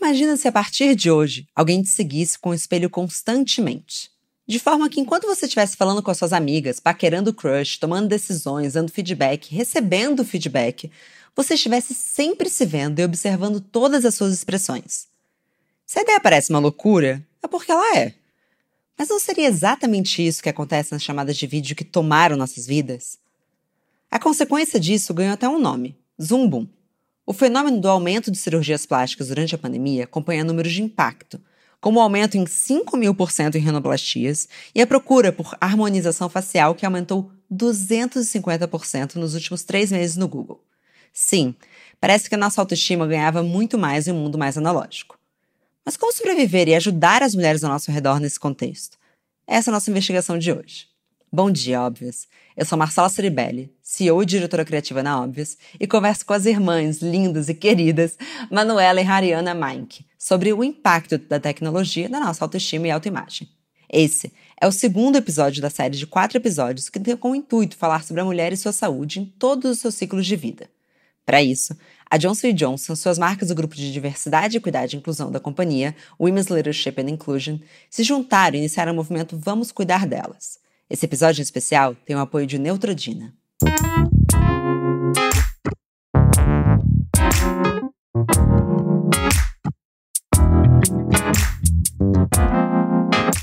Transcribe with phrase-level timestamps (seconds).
[0.00, 4.10] Imagina se a partir de hoje alguém te seguisse com o espelho constantemente.
[4.46, 8.72] De forma que enquanto você estivesse falando com as suas amigas, paquerando crush, tomando decisões,
[8.72, 10.90] dando feedback, recebendo feedback,
[11.34, 15.06] você estivesse sempre se vendo e observando todas as suas expressões.
[15.86, 18.14] Se a ideia parece uma loucura, é porque ela é.
[18.98, 23.18] Mas não seria exatamente isso que acontece nas chamadas de vídeo que tomaram nossas vidas?
[24.10, 26.66] A consequência disso ganhou até um nome: Zumbum.
[27.24, 31.40] O fenômeno do aumento de cirurgias plásticas durante a pandemia acompanha números de impacto,
[31.80, 36.28] como o aumento em 5 mil por cento em rinoplastias e a procura por harmonização
[36.28, 40.64] facial que aumentou 250% nos últimos três meses no Google.
[41.12, 41.54] Sim,
[42.00, 45.18] parece que a nossa autoestima ganhava muito mais em um mundo mais analógico.
[45.84, 48.98] Mas como sobreviver e ajudar as mulheres ao nosso redor nesse contexto?
[49.46, 50.91] Essa é a nossa investigação de hoje.
[51.34, 52.28] Bom dia, óbvios!
[52.54, 56.98] Eu sou Marcela Ceribelli, CEO e diretora criativa na Óbvios, e converso com as irmãs
[56.98, 58.18] lindas e queridas
[58.50, 63.48] Manuela e Hariana Mink sobre o impacto da tecnologia na nossa autoestima e autoimagem.
[63.90, 64.30] Esse
[64.60, 68.20] é o segundo episódio da série de quatro episódios que tem como intuito falar sobre
[68.20, 70.68] a mulher e sua saúde em todos os seus ciclos de vida.
[71.24, 71.74] Para isso,
[72.10, 76.48] a Johnson Johnson, suas marcas do grupo de diversidade, equidade e inclusão da companhia, Women's
[76.48, 77.56] Leadership and Inclusion,
[77.88, 80.60] se juntaram e iniciaram o movimento Vamos Cuidar Delas.
[80.90, 83.32] Esse episódio em especial tem o apoio de Neutrodina.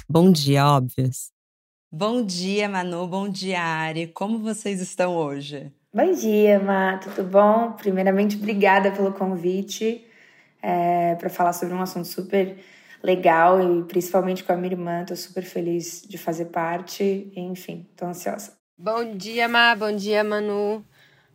[0.07, 1.31] Bom dia, óbvios.
[1.91, 3.07] Bom dia, Manu.
[3.07, 4.07] Bom dia, Ari.
[4.07, 5.71] Como vocês estão hoje?
[5.93, 7.71] Bom dia, Má, tudo bom?
[7.71, 10.05] Primeiramente, obrigada pelo convite
[10.61, 12.57] é, para falar sobre um assunto super
[13.03, 15.01] legal e principalmente com a minha irmã.
[15.01, 17.31] Estou super feliz de fazer parte.
[17.35, 18.57] Enfim, estou ansiosa.
[18.77, 19.75] Bom dia, Má.
[19.75, 20.85] Bom dia, Manu.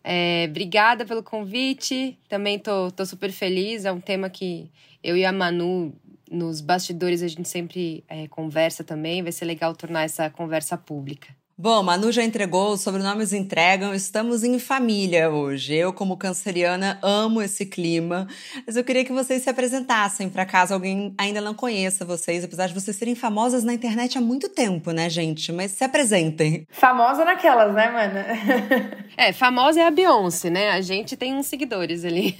[0.02, 2.18] É, obrigada pelo convite.
[2.28, 3.84] Também tô, tô super feliz.
[3.84, 4.70] É um tema que
[5.02, 5.94] eu e a Manu,
[6.30, 9.22] nos bastidores, a gente sempre é, conversa também.
[9.22, 11.34] Vai ser legal tornar essa conversa pública.
[11.56, 15.72] Bom, Manu já entregou, os sobrenomes entregam, estamos em família hoje.
[15.72, 18.26] Eu, como canceriana, amo esse clima,
[18.66, 22.66] mas eu queria que vocês se apresentassem, para caso alguém ainda não conheça vocês, apesar
[22.66, 25.52] de vocês serem famosas na internet há muito tempo, né, gente?
[25.52, 26.66] Mas se apresentem.
[26.70, 28.26] Famosa naquelas, né, mana?
[29.16, 30.72] é, famosa é a Beyoncé, né?
[30.72, 32.36] A gente tem uns seguidores ali.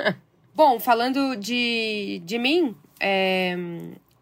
[0.56, 3.58] Bom, falando de, de mim, é,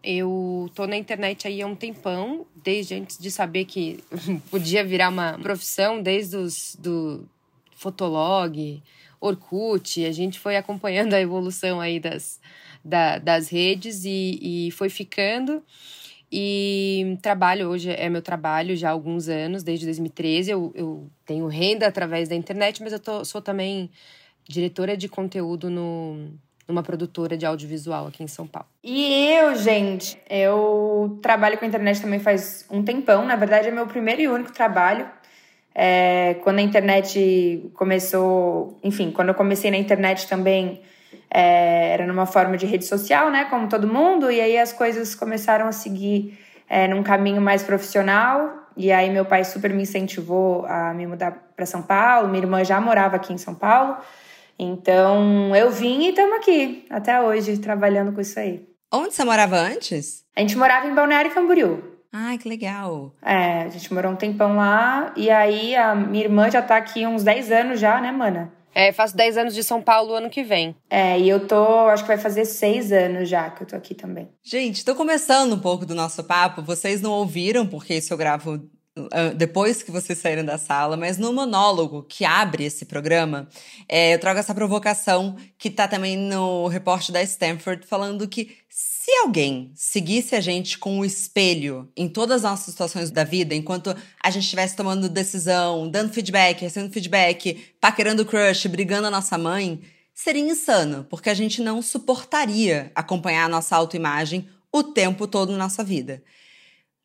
[0.03, 4.03] eu tô na internet aí há um tempão, desde antes de saber que
[4.51, 7.25] podia virar uma profissão, desde os do
[7.75, 8.83] Fotolog,
[9.21, 12.41] Orkut, a gente foi acompanhando a evolução aí das,
[12.83, 15.63] da, das redes e, e foi ficando.
[16.29, 20.51] E trabalho hoje, é meu trabalho já há alguns anos, desde 2013.
[20.51, 23.89] Eu, eu tenho renda através da internet, mas eu tô, sou também
[24.45, 26.31] diretora de conteúdo no,
[26.67, 28.67] numa produtora de audiovisual aqui em São Paulo.
[28.83, 33.25] E eu, gente, eu trabalho com a internet também faz um tempão.
[33.25, 35.07] Na verdade, é meu primeiro e único trabalho.
[35.75, 40.81] É, quando a internet começou, enfim, quando eu comecei na internet também
[41.29, 45.15] é, era numa forma de rede social, né, como todo mundo, e aí as coisas
[45.15, 46.37] começaram a seguir
[46.69, 48.61] é, num caminho mais profissional.
[48.75, 52.27] E aí meu pai super me incentivou a me mudar para São Paulo.
[52.27, 53.97] Minha irmã já morava aqui em São Paulo.
[54.57, 58.65] Então eu vim e estamos aqui até hoje trabalhando com isso aí.
[58.91, 60.23] Onde você morava antes?
[60.35, 61.83] A gente morava em Balneário Camboriú.
[62.11, 63.11] Ai, que legal.
[63.23, 67.07] É, a gente morou um tempão lá e aí a minha irmã já tá aqui
[67.07, 68.53] uns 10 anos já, né, mana?
[68.75, 70.75] É, faço 10 anos de São Paulo ano que vem.
[70.89, 73.93] É, e eu tô, acho que vai fazer 6 anos já que eu tô aqui
[73.93, 74.29] também.
[74.43, 76.61] Gente, tô começando um pouco do nosso papo.
[76.61, 78.59] Vocês não ouviram, porque isso eu gravo
[79.35, 83.47] depois que vocês saíram da sala, mas no monólogo que abre esse programa,
[83.89, 89.11] é, eu trago essa provocação que tá também no reporte da Stanford, falando que se
[89.17, 93.95] alguém seguisse a gente com o espelho em todas as nossas situações da vida, enquanto
[94.21, 99.81] a gente estivesse tomando decisão, dando feedback, recebendo feedback, paquerando crush, brigando a nossa mãe,
[100.13, 105.57] seria insano, porque a gente não suportaria acompanhar a nossa autoimagem o tempo todo na
[105.57, 106.23] nossa vida.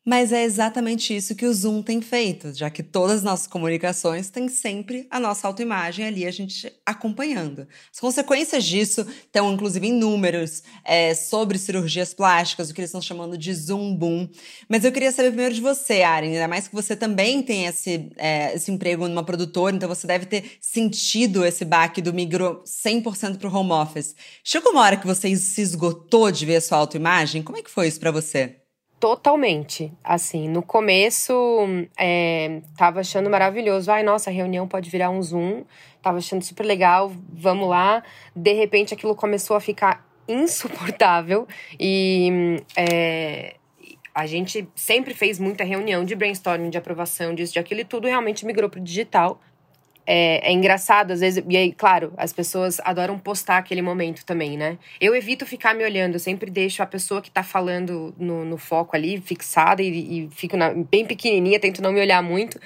[0.09, 4.31] Mas é exatamente isso que o Zoom tem feito, já que todas as nossas comunicações
[4.31, 7.67] têm sempre a nossa autoimagem ali, a gente acompanhando.
[7.93, 13.03] As consequências disso estão, inclusive, em números é, sobre cirurgias plásticas, o que eles estão
[13.03, 14.27] chamando de Zoom Boom.
[14.67, 18.09] Mas eu queria saber primeiro de você, Aren, ainda mais que você também tem esse,
[18.17, 23.37] é, esse emprego numa produtora, então você deve ter sentido esse baque do migro 100%
[23.37, 24.15] para o home office.
[24.43, 27.43] Chegou uma hora que você se esgotou de ver a sua autoimagem?
[27.43, 28.58] Como é que foi isso para você?
[28.99, 29.93] Totalmente.
[30.03, 31.33] Assim, no começo,
[31.97, 33.89] é, tava achando maravilhoso.
[33.91, 35.63] Ai, nossa, a reunião pode virar um Zoom.
[36.01, 38.03] Tava achando super legal, vamos lá.
[38.35, 41.47] De repente, aquilo começou a ficar insuportável
[41.79, 43.55] e é,
[44.13, 48.07] a gente sempre fez muita reunião de brainstorming, de aprovação disso, de aquilo e tudo
[48.07, 49.41] realmente migrou para o digital.
[50.11, 54.57] É, é, engraçado, às vezes, e aí, claro, as pessoas adoram postar aquele momento também,
[54.57, 54.75] né?
[54.99, 58.57] Eu evito ficar me olhando, eu sempre deixo a pessoa que tá falando no, no
[58.57, 62.59] foco ali, fixada, e, e fico na, bem pequenininha, tento não me olhar muito.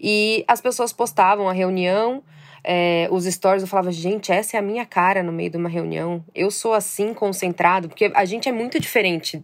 [0.00, 2.22] E as pessoas postavam a reunião,
[2.68, 5.68] é, os stories, eu falava, gente, essa é a minha cara no meio de uma
[5.68, 6.24] reunião.
[6.34, 9.40] Eu sou assim, concentrado, porque a gente é muito diferente.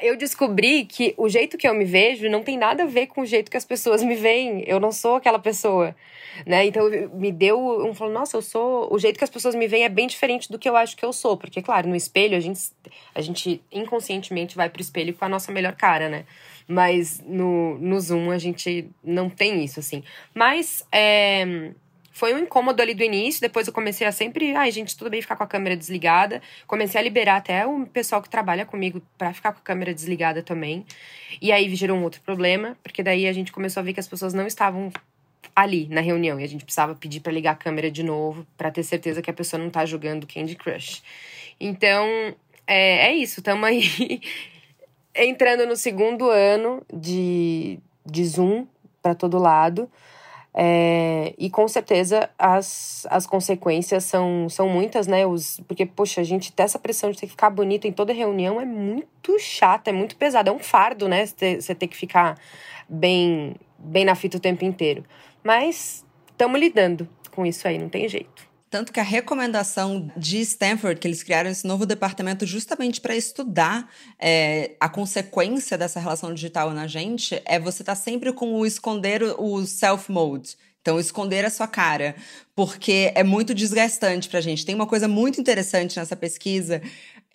[0.00, 3.22] Eu descobri que o jeito que eu me vejo não tem nada a ver com
[3.22, 4.62] o jeito que as pessoas me veem.
[4.68, 5.96] Eu não sou aquela pessoa.
[6.46, 6.66] Né?
[6.66, 8.86] Então me deu um falou, nossa, eu sou.
[8.94, 11.04] O jeito que as pessoas me veem é bem diferente do que eu acho que
[11.04, 11.36] eu sou.
[11.36, 12.60] Porque, claro, no espelho a gente,
[13.16, 16.24] a gente inconscientemente vai pro espelho com a nossa melhor cara, né?
[16.68, 20.04] Mas no, no Zoom a gente não tem isso, assim.
[20.32, 21.72] Mas é,
[22.18, 25.22] foi um incômodo ali do início, depois eu comecei a sempre, ai, gente, tudo bem
[25.22, 26.42] ficar com a câmera desligada.
[26.66, 30.42] Comecei a liberar até o pessoal que trabalha comigo para ficar com a câmera desligada
[30.42, 30.84] também.
[31.40, 34.08] E aí gerou um outro problema, porque daí a gente começou a ver que as
[34.08, 34.90] pessoas não estavam
[35.54, 38.72] ali na reunião e a gente precisava pedir para ligar a câmera de novo para
[38.72, 41.04] ter certeza que a pessoa não tá jogando Candy Crush.
[41.60, 42.04] Então,
[42.66, 44.20] é, é isso, estamos aí
[45.14, 48.66] entrando no segundo ano de, de Zoom
[49.00, 49.88] para todo lado.
[50.60, 55.24] É, e com certeza as, as consequências são, são muitas, né?
[55.24, 58.12] Os, porque, poxa, a gente ter essa pressão de ter que ficar bonito em toda
[58.12, 61.24] reunião é muito chato, é muito pesado, é um fardo, né?
[61.26, 62.36] Você ter que ficar
[62.88, 65.04] bem, bem na fita o tempo inteiro.
[65.44, 68.47] Mas estamos lidando com isso aí, não tem jeito.
[68.70, 73.90] Tanto que a recomendação de Stanford, que eles criaram esse novo departamento justamente para estudar
[74.18, 78.66] é, a consequência dessa relação digital na gente, é você estar tá sempre com o
[78.66, 80.56] esconder o self-mode.
[80.82, 82.14] Então, esconder a sua cara,
[82.54, 84.64] porque é muito desgastante pra gente.
[84.64, 86.80] Tem uma coisa muito interessante nessa pesquisa,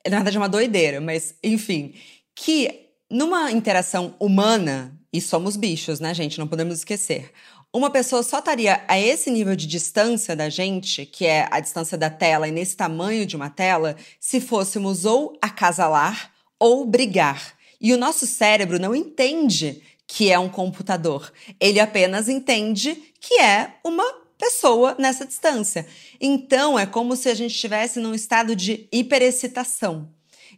[0.05, 1.93] na verdade é uma doideira, mas enfim,
[2.35, 6.39] que numa interação humana, e somos bichos, né, gente?
[6.39, 7.31] Não podemos esquecer
[7.73, 11.97] uma pessoa só estaria a esse nível de distância da gente, que é a distância
[11.97, 17.55] da tela e nesse tamanho de uma tela, se fôssemos ou acasalar ou brigar.
[17.81, 21.33] E o nosso cérebro não entende que é um computador.
[21.59, 24.05] Ele apenas entende que é uma
[24.37, 25.87] pessoa nessa distância.
[26.21, 30.07] Então, é como se a gente estivesse num estado de hiperexcitação.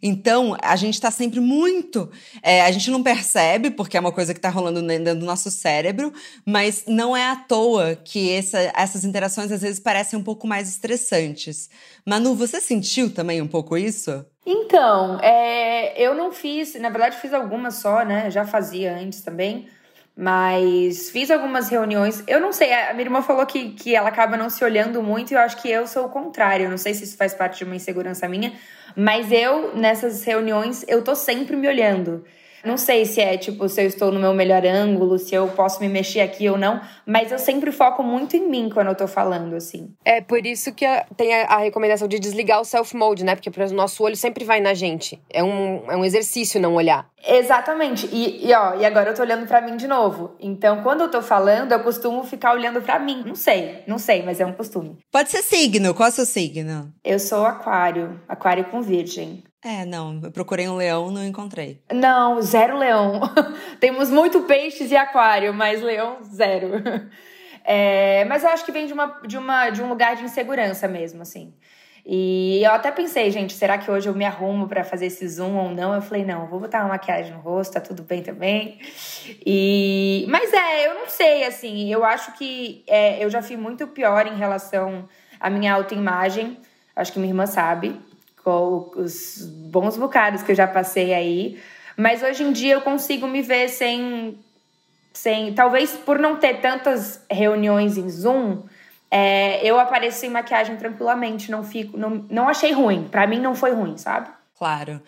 [0.02, 2.10] Então, a gente está sempre muito.
[2.42, 5.50] É, a gente não percebe, porque é uma coisa que está rolando dentro do nosso
[5.50, 6.12] cérebro,
[6.44, 10.68] mas não é à toa que essa, essas interações às vezes parecem um pouco mais
[10.68, 11.68] estressantes.
[12.04, 14.24] Manu, você sentiu também um pouco isso?
[14.46, 18.30] Então, é, eu não fiz, na verdade, fiz algumas só, né?
[18.30, 19.66] Já fazia antes também.
[20.16, 22.24] Mas fiz algumas reuniões.
[22.26, 25.32] Eu não sei, a minha irmã falou que, que ela acaba não se olhando muito,
[25.32, 26.64] e eu acho que eu sou o contrário.
[26.64, 28.54] Eu não sei se isso faz parte de uma insegurança minha,
[28.96, 32.24] mas eu, nessas reuniões, eu tô sempre me olhando.
[32.66, 35.80] Não sei se é tipo se eu estou no meu melhor ângulo, se eu posso
[35.80, 39.06] me mexer aqui ou não, mas eu sempre foco muito em mim quando eu tô
[39.06, 39.94] falando, assim.
[40.04, 40.84] É por isso que
[41.16, 43.36] tem a, a recomendação de desligar o self-mode, né?
[43.36, 45.20] Porque o nosso olho sempre vai na gente.
[45.30, 47.08] É um, é um exercício não olhar.
[47.26, 48.06] Exatamente.
[48.12, 50.36] E, e, ó, e agora eu tô olhando para mim de novo.
[50.38, 53.24] Então, quando eu tô falando, eu costumo ficar olhando para mim.
[53.26, 54.98] Não sei, não sei, mas é um costume.
[55.10, 55.92] Pode ser signo.
[55.94, 56.92] Qual é o seu signo?
[57.04, 58.20] Eu sou aquário.
[58.28, 59.42] Aquário com virgem.
[59.64, 61.82] É, não, eu procurei um leão, não encontrei.
[61.92, 63.20] Não, zero leão.
[63.80, 66.70] Temos muito peixes e aquário, mas leão, zero.
[67.68, 70.86] É, mas eu acho que vem de, uma, de, uma, de um lugar de insegurança
[70.86, 71.52] mesmo, assim.
[72.08, 75.56] E eu até pensei, gente, será que hoje eu me arrumo para fazer esse zoom
[75.56, 75.92] ou não?
[75.92, 78.78] Eu falei, não, vou botar uma maquiagem no rosto, tá tudo bem também.
[79.44, 83.88] E mas é, eu não sei, assim, eu acho que é, eu já fui muito
[83.88, 85.08] pior em relação
[85.40, 86.56] à minha autoimagem.
[86.94, 88.00] Acho que minha irmã sabe
[88.44, 91.60] com os bons bocados que eu já passei aí.
[91.96, 94.38] Mas hoje em dia eu consigo me ver sem.
[95.12, 98.62] sem talvez por não ter tantas reuniões em Zoom,
[99.10, 101.50] é, eu apareço sem maquiagem tranquilamente.
[101.50, 101.96] Não fico.
[101.96, 103.08] Não, não achei ruim.
[103.08, 104.28] Para mim não foi ruim, sabe?
[104.56, 105.00] Claro.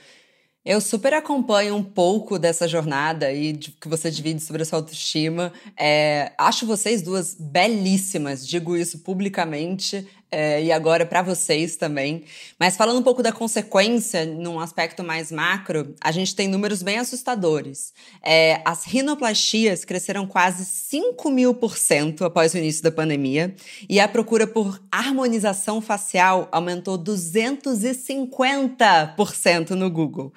[0.64, 5.50] Eu super acompanho um pouco dessa jornada e que você divide sobre a sua autoestima.
[5.74, 12.24] É, acho vocês duas belíssimas, digo isso publicamente é, e agora para vocês também.
[12.58, 16.98] Mas falando um pouco da consequência, num aspecto mais macro, a gente tem números bem
[16.98, 17.94] assustadores.
[18.22, 23.54] É, as rinoplastias cresceram quase 5 mil por cento após o início da pandemia,
[23.88, 30.32] e a procura por harmonização facial aumentou 250% no Google.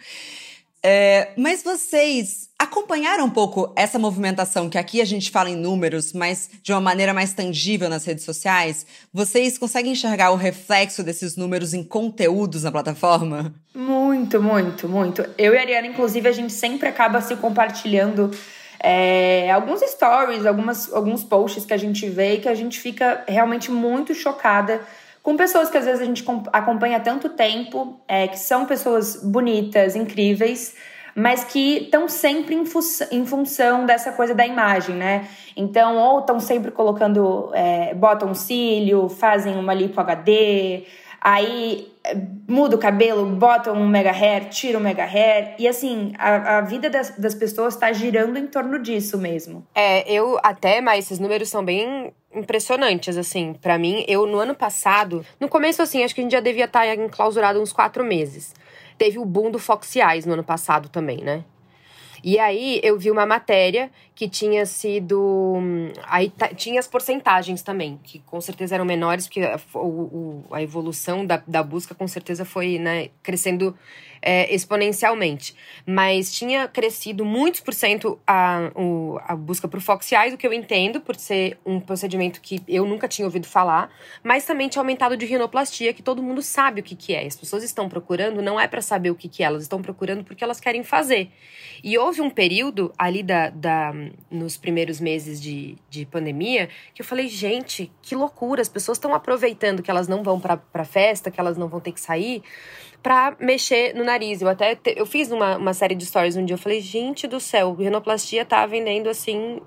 [0.83, 6.11] É, mas vocês acompanharam um pouco essa movimentação que aqui a gente fala em números,
[6.13, 8.85] mas de uma maneira mais tangível nas redes sociais?
[9.13, 13.53] Vocês conseguem enxergar o reflexo desses números em conteúdos na plataforma?
[13.75, 15.23] Muito, muito, muito.
[15.37, 18.31] Eu e a Ariana, inclusive, a gente sempre acaba se compartilhando
[18.79, 23.23] é, alguns stories, algumas, alguns posts que a gente vê e que a gente fica
[23.27, 24.81] realmente muito chocada
[25.23, 29.17] com pessoas que às vezes a gente acompanha há tanto tempo, é, que são pessoas
[29.23, 30.75] bonitas, incríveis,
[31.15, 32.79] mas que estão sempre em, fu
[33.11, 35.27] em, função dessa coisa da imagem, né?
[35.55, 40.85] Então, ou estão sempre colocando, é, botam cílio, fazem uma lipo HD,
[41.21, 45.53] aí é, muda o cabelo, bota um mega hair, tira o mega hair.
[45.59, 49.65] E assim, a, a vida das, das pessoas está girando em torno disso mesmo.
[49.75, 54.03] É, eu até, mas esses números são bem impressionantes, assim, para mim.
[54.07, 56.95] Eu, no ano passado, no começo, assim, acho que a gente já devia estar tá
[56.95, 58.53] enclausurado uns quatro meses.
[58.97, 61.43] Teve o boom do Fox Eyes no ano passado também, né?
[62.23, 65.59] E aí eu vi uma matéria que tinha sido.
[66.03, 71.25] Aí tinha as porcentagens também, que com certeza eram menores, porque a, o, a evolução
[71.25, 73.75] da, da busca com certeza foi né, crescendo
[74.21, 75.55] é, exponencialmente.
[75.85, 80.53] Mas tinha crescido muitos por cento a, o, a busca por foxiais, o que eu
[80.53, 83.89] entendo, por ser um procedimento que eu nunca tinha ouvido falar,
[84.23, 87.25] mas também tinha aumentado de rinoplastia, que todo mundo sabe o que, que é.
[87.25, 90.23] As pessoas estão procurando, não é para saber o que, que é, elas estão procurando
[90.23, 91.31] porque elas querem fazer.
[91.83, 93.91] E houve um período ali da, da,
[94.29, 99.15] nos primeiros meses de, de pandemia que eu falei, gente, que loucura, as pessoas estão
[99.15, 102.43] aproveitando que elas não vão para festa, que elas não vão ter que sair
[103.01, 104.41] para mexer no nariz.
[104.41, 107.27] Eu até te, eu fiz uma, uma série de stories um dia, eu falei, gente
[107.27, 109.61] do céu, rinoplastia tá vendendo assim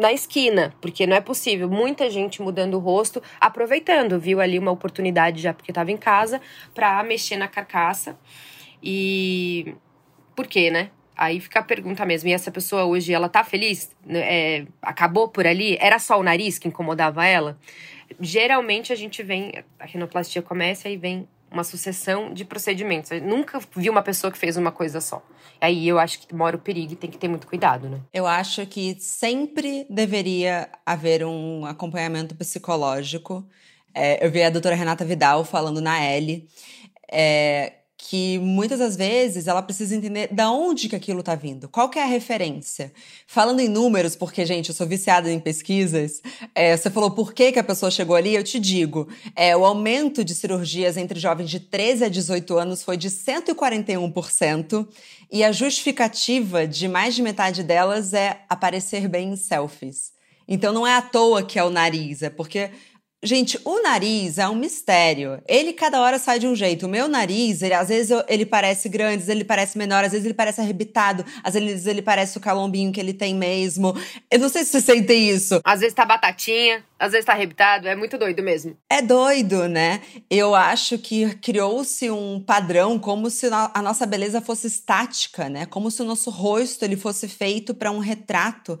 [0.00, 1.68] na esquina, porque não é possível.
[1.68, 6.40] Muita gente mudando o rosto, aproveitando, viu ali uma oportunidade já porque estava em casa
[6.74, 8.16] para mexer na carcaça.
[8.82, 9.74] E
[10.36, 10.90] por quê, né?
[11.16, 12.28] Aí fica a pergunta mesmo.
[12.28, 13.90] E essa pessoa hoje, ela tá feliz?
[14.08, 15.76] É, acabou por ali?
[15.80, 17.58] Era só o nariz que incomodava ela?
[18.20, 23.10] Geralmente a gente vem, a rinoplastia começa e vem uma sucessão de procedimentos.
[23.12, 25.24] Eu nunca vi uma pessoa que fez uma coisa só.
[25.60, 28.00] Aí eu acho que mora o perigo e tem que ter muito cuidado, né?
[28.12, 33.46] Eu acho que sempre deveria haver um acompanhamento psicológico.
[33.94, 36.46] É, eu vi a doutora Renata Vidal falando na L.
[37.10, 37.72] É,
[38.06, 41.98] que muitas das vezes ela precisa entender da onde que aquilo está vindo, qual que
[41.98, 42.92] é a referência.
[43.26, 46.20] Falando em números, porque, gente, eu sou viciada em pesquisas,
[46.54, 49.64] é, você falou por que, que a pessoa chegou ali, eu te digo, é, o
[49.64, 54.86] aumento de cirurgias entre jovens de 13 a 18 anos foi de 141%,
[55.32, 60.12] e a justificativa de mais de metade delas é aparecer bem em selfies.
[60.46, 62.70] Então não é à toa que é o nariz, é porque
[63.24, 65.40] Gente, o nariz é um mistério.
[65.48, 66.84] Ele cada hora sai de um jeito.
[66.84, 70.12] O meu nariz, ele, às vezes ele parece grande, às vezes ele parece menor, às
[70.12, 73.96] vezes ele parece arrebitado, às vezes ele parece o calombinho que ele tem mesmo.
[74.30, 75.58] Eu não sei se vocês sentem isso.
[75.64, 78.76] Às vezes tá batatinha, às vezes tá arrebitado, é muito doido mesmo.
[78.90, 80.02] É doido, né?
[80.28, 85.64] Eu acho que criou-se um padrão como se a nossa beleza fosse estática, né?
[85.64, 88.78] Como se o nosso rosto ele fosse feito para um retrato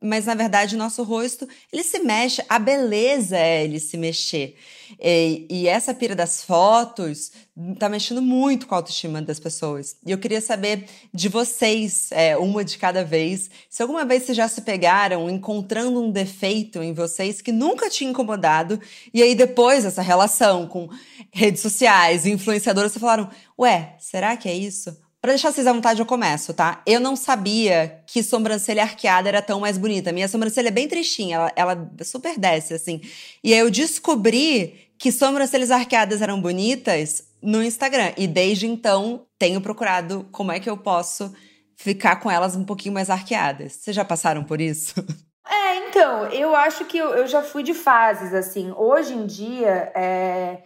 [0.00, 4.56] mas na verdade nosso rosto ele se mexe, a beleza é ele se mexer.
[5.00, 7.32] E, e, essa pira das fotos
[7.78, 9.96] tá mexendo muito com a autoestima das pessoas.
[10.06, 14.36] E eu queria saber de vocês, é, uma de cada vez, se alguma vez vocês
[14.36, 18.80] já se pegaram encontrando um defeito em vocês que nunca tinha incomodado,
[19.12, 20.88] e aí depois dessa relação com
[21.32, 24.96] redes sociais, influenciadoras, vocês falaram: ué, será que é isso?
[25.26, 26.80] Pra deixar vocês à vontade, eu começo, tá?
[26.86, 30.12] Eu não sabia que sobrancelha arqueada era tão mais bonita.
[30.12, 33.00] Minha sobrancelha é bem tristinha, ela, ela super desce, assim.
[33.42, 38.12] E aí eu descobri que sobrancelhas arqueadas eram bonitas no Instagram.
[38.16, 41.34] E desde então tenho procurado como é que eu posso
[41.74, 43.72] ficar com elas um pouquinho mais arqueadas.
[43.72, 44.94] Vocês já passaram por isso?
[45.48, 48.72] É, então, eu acho que eu, eu já fui de fases, assim.
[48.76, 50.58] Hoje em dia, é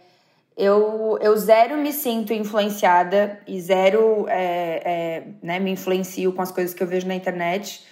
[0.57, 6.51] eu, eu zero me sinto influenciada e zero é, é, né, me influencio com as
[6.51, 7.85] coisas que eu vejo na internet.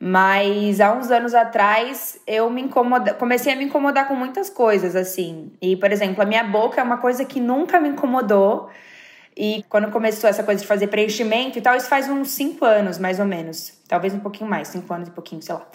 [0.00, 4.94] Mas há uns anos atrás eu me incomoda, comecei a me incomodar com muitas coisas,
[4.94, 5.52] assim.
[5.60, 8.70] E, por exemplo, a minha boca é uma coisa que nunca me incomodou.
[9.36, 12.98] E quando começou essa coisa de fazer preenchimento e tal, isso faz uns cinco anos,
[12.98, 13.72] mais ou menos.
[13.88, 15.66] Talvez um pouquinho mais, cinco anos e pouquinho, sei lá.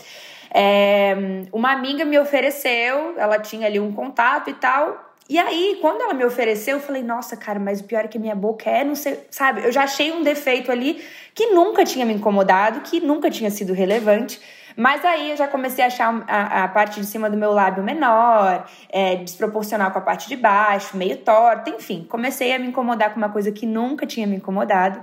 [0.54, 1.16] É,
[1.52, 5.13] uma amiga me ofereceu, ela tinha ali um contato e tal.
[5.30, 8.20] E aí, quando ela me ofereceu, eu falei, nossa, cara, mas o pior é que
[8.20, 9.64] minha boca é, não sei, sabe?
[9.64, 11.02] Eu já achei um defeito ali
[11.34, 14.40] que nunca tinha me incomodado, que nunca tinha sido relevante,
[14.76, 17.84] Mas aí eu já comecei a achar a, a parte de cima do meu lábio
[17.84, 22.06] menor, é, desproporcional com a parte de baixo, meio torta, enfim.
[22.10, 25.00] Comecei a me incomodar com uma coisa que nunca tinha me incomodado.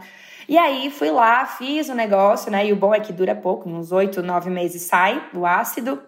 [0.49, 2.67] E aí fui lá, fiz o negócio, né?
[2.67, 6.03] E o bom é que dura pouco, uns oito, nove meses sai o ácido.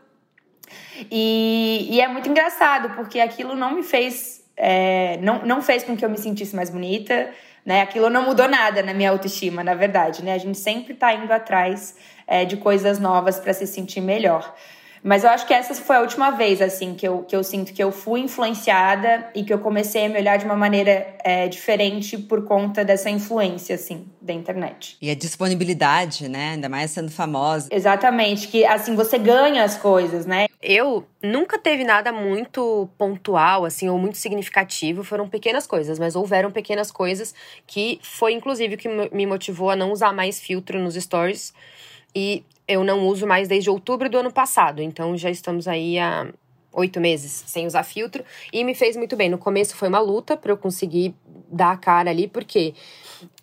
[1.11, 4.43] E, e é muito engraçado, porque aquilo não me fez.
[4.57, 7.31] É, não, não fez com que eu me sentisse mais bonita,
[7.65, 7.81] né?
[7.81, 10.35] Aquilo não mudou nada na minha autoestima, na verdade, né?
[10.35, 14.55] A gente sempre tá indo atrás é, de coisas novas para se sentir melhor.
[15.03, 17.73] Mas eu acho que essa foi a última vez, assim, que eu, que eu sinto
[17.73, 21.49] que eu fui influenciada e que eu comecei a me olhar de uma maneira é,
[21.49, 24.97] diferente por conta dessa influência, assim, da internet.
[25.03, 26.51] E a disponibilidade, né?
[26.51, 27.69] Ainda mais sendo famosa.
[27.73, 30.47] Exatamente, que assim, você ganha as coisas, né?
[30.63, 35.03] Eu nunca teve nada muito pontual, assim, ou muito significativo.
[35.03, 37.35] Foram pequenas coisas, mas houveram pequenas coisas
[37.67, 41.53] que foi, inclusive, o que me motivou a não usar mais filtro nos stories.
[42.15, 46.27] E eu não uso mais desde outubro do ano passado, então já estamos aí há
[46.73, 49.29] oito meses sem usar filtro e me fez muito bem.
[49.29, 51.15] No começo foi uma luta para eu conseguir
[51.51, 52.75] dar a cara ali, porque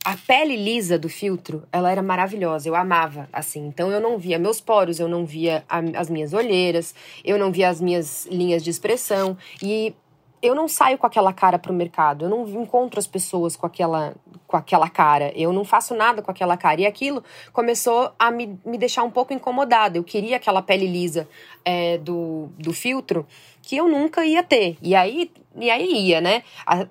[0.03, 3.67] a pele lisa do filtro, ela era maravilhosa, eu amava, assim.
[3.67, 7.51] Então eu não via meus poros, eu não via a, as minhas olheiras, eu não
[7.51, 9.93] via as minhas linhas de expressão e
[10.41, 14.15] eu não saio com aquela cara pro mercado, eu não encontro as pessoas com aquela,
[14.47, 16.81] com aquela cara, eu não faço nada com aquela cara.
[16.81, 19.97] E aquilo começou a me, me deixar um pouco incomodada.
[19.97, 21.27] Eu queria aquela pele lisa
[21.65, 23.27] é, do, do filtro
[23.61, 24.77] que eu nunca ia ter.
[24.81, 26.43] E aí, e aí ia, né?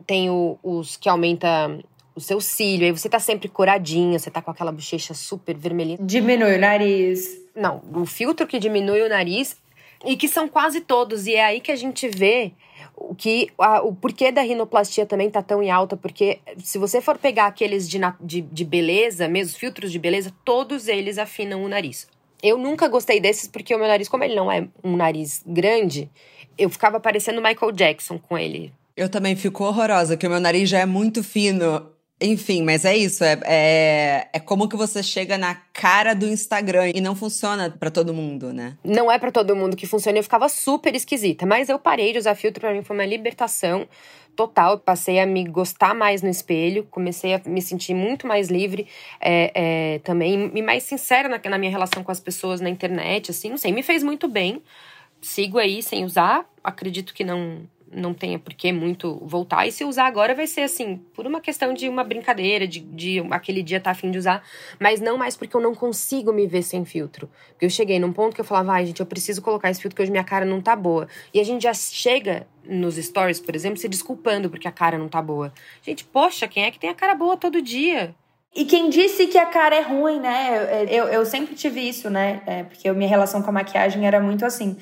[0.07, 1.79] Tem o, os que aumenta
[2.15, 5.99] o seu cílio, aí você tá sempre coradinha, você tá com aquela bochecha super vermelhinha.
[6.01, 7.41] Diminui o nariz.
[7.55, 9.57] Não, o filtro que diminui o nariz
[10.05, 11.27] e que são quase todos.
[11.27, 12.53] E é aí que a gente vê
[13.01, 17.01] o que a, o porquê da rinoplastia também tá tão em alta, porque se você
[17.01, 21.69] for pegar aqueles de, de, de beleza, mesmo filtros de beleza, todos eles afinam o
[21.69, 22.09] nariz.
[22.43, 26.11] Eu nunca gostei desses porque o meu nariz, como ele não é um nariz grande,
[26.57, 28.73] eu ficava parecendo Michael Jackson com ele.
[28.97, 31.89] Eu também fico horrorosa, que o meu nariz já é muito fino.
[32.21, 33.23] Enfim, mas é isso.
[33.23, 37.91] É, é, é, como que você chega na cara do Instagram e não funciona para
[37.91, 38.77] todo mundo, né?
[38.83, 40.19] Não é para todo mundo que funciona.
[40.19, 41.47] Eu ficava super esquisita.
[41.47, 43.87] Mas eu parei de usar filtro, pra mim foi uma libertação
[44.35, 44.79] total.
[44.79, 48.89] Passei a me gostar mais no espelho, comecei a me sentir muito mais livre
[49.21, 53.31] é, é, também e mais sincera na, na minha relação com as pessoas na internet,
[53.31, 54.63] assim, não sei, me fez muito bem.
[55.21, 59.67] Sigo aí sem usar, acredito que não não tenha por que muito voltar.
[59.67, 63.21] E se usar agora vai ser assim, por uma questão de uma brincadeira, de, de
[63.31, 64.43] aquele dia tá afim de usar,
[64.79, 67.29] mas não mais porque eu não consigo me ver sem filtro.
[67.51, 69.95] Porque eu cheguei num ponto que eu falava, ai, gente, eu preciso colocar esse filtro
[69.95, 71.09] porque hoje minha cara não tá boa.
[71.33, 75.09] E a gente já chega nos stories, por exemplo, se desculpando porque a cara não
[75.09, 75.53] tá boa.
[75.83, 78.15] Gente, poxa, quem é que tem a cara boa todo dia?
[78.55, 80.87] E quem disse que a cara é ruim, né?
[80.91, 82.43] Eu, eu sempre tive isso, né?
[82.47, 84.77] É, porque a minha relação com a maquiagem era muito assim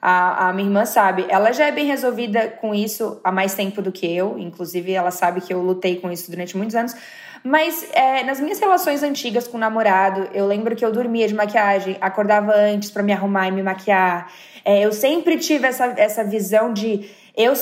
[0.00, 3.82] a, a minha irmã sabe, ela já é bem resolvida com isso há mais tempo
[3.82, 6.94] do que eu, inclusive ela sabe que eu lutei com isso durante muitos anos.
[7.42, 11.34] Mas é, nas minhas relações antigas com o namorado, eu lembro que eu dormia de
[11.34, 14.30] maquiagem, acordava antes para me arrumar e me maquiar.
[14.64, 17.54] É, eu sempre tive essa, essa visão de eu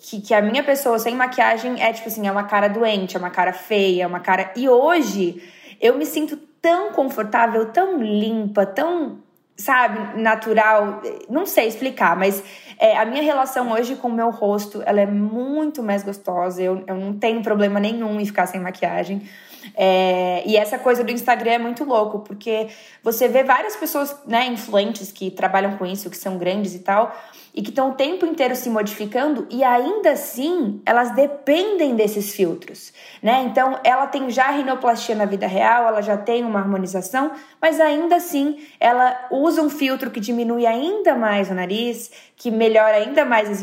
[0.00, 3.18] que, que a minha pessoa sem maquiagem é tipo assim, é uma cara doente, é
[3.18, 4.50] uma cara feia, é uma cara.
[4.56, 5.42] E hoje
[5.80, 9.18] eu me sinto tão confortável, tão limpa, tão
[9.58, 11.02] sabe, natural.
[11.28, 12.42] Não sei explicar, mas
[12.78, 16.62] é, a minha relação hoje com o meu rosto, ela é muito mais gostosa.
[16.62, 19.28] Eu, eu não tenho problema nenhum em ficar sem maquiagem.
[19.76, 22.68] É, e essa coisa do Instagram é muito louco, porque
[23.02, 27.14] você vê várias pessoas, né, influentes que trabalham com isso, que são grandes e tal,
[27.54, 32.92] e que estão o tempo inteiro se modificando e ainda assim elas dependem desses filtros,
[33.20, 33.42] né?
[33.46, 38.14] Então ela tem já rinoplastia na vida real, ela já tem uma harmonização, mas ainda
[38.14, 43.50] assim ela usa um filtro que diminui ainda mais o nariz, que melhora ainda mais
[43.50, 43.60] as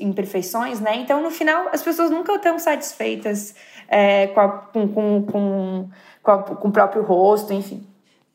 [0.00, 0.96] imperfeições, né?
[0.96, 3.54] Então no final as pessoas nunca estão satisfeitas
[3.88, 5.88] é, com, a, com, com, com,
[6.22, 7.86] com, a, com o próprio rosto, enfim.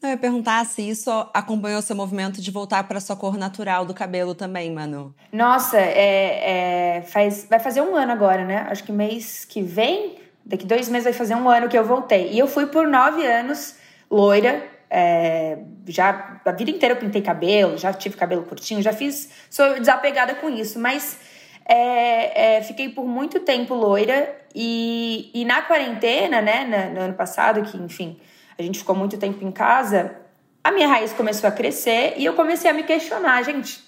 [0.01, 3.93] Eu ia perguntar se isso acompanhou seu movimento de voltar para sua cor natural do
[3.93, 5.15] cabelo também, Manu.
[5.31, 8.67] Nossa, é, é, faz, vai fazer um ano agora, né?
[8.69, 12.33] Acho que mês que vem, daqui dois meses vai fazer um ano que eu voltei.
[12.33, 13.75] E eu fui por nove anos
[14.11, 14.61] loira.
[14.89, 19.29] É, já a vida inteira eu pintei cabelo, já tive cabelo curtinho, já fiz.
[19.49, 21.17] Sou desapegada com isso, mas
[21.65, 27.61] é, é, fiquei por muito tempo loira e, e na quarentena, né, no ano passado,
[27.63, 28.19] que enfim
[28.57, 30.15] a gente ficou muito tempo em casa,
[30.63, 33.81] a minha raiz começou a crescer e eu comecei a me questionar, gente.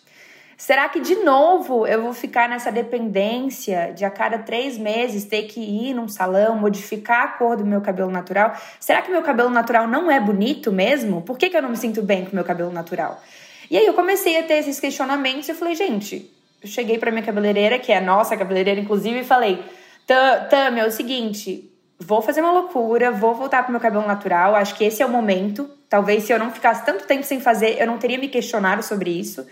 [0.58, 5.44] Será que de novo eu vou ficar nessa dependência de a cada três meses ter
[5.44, 8.56] que ir num salão, modificar a cor do meu cabelo natural?
[8.80, 11.22] Será que meu cabelo natural não é bonito mesmo?
[11.22, 13.22] Por que, que eu não me sinto bem com meu cabelo natural?
[13.70, 16.32] E aí eu comecei a ter esses questionamentos e eu falei, gente,
[16.66, 19.64] eu cheguei para minha cabeleireira, que é a nossa cabeleireira, inclusive, e falei:
[20.50, 24.76] Tami, é o seguinte, vou fazer uma loucura, vou voltar pro meu cabelo natural, acho
[24.76, 25.70] que esse é o momento.
[25.88, 29.12] Talvez se eu não ficasse tanto tempo sem fazer, eu não teria me questionado sobre
[29.12, 29.46] isso.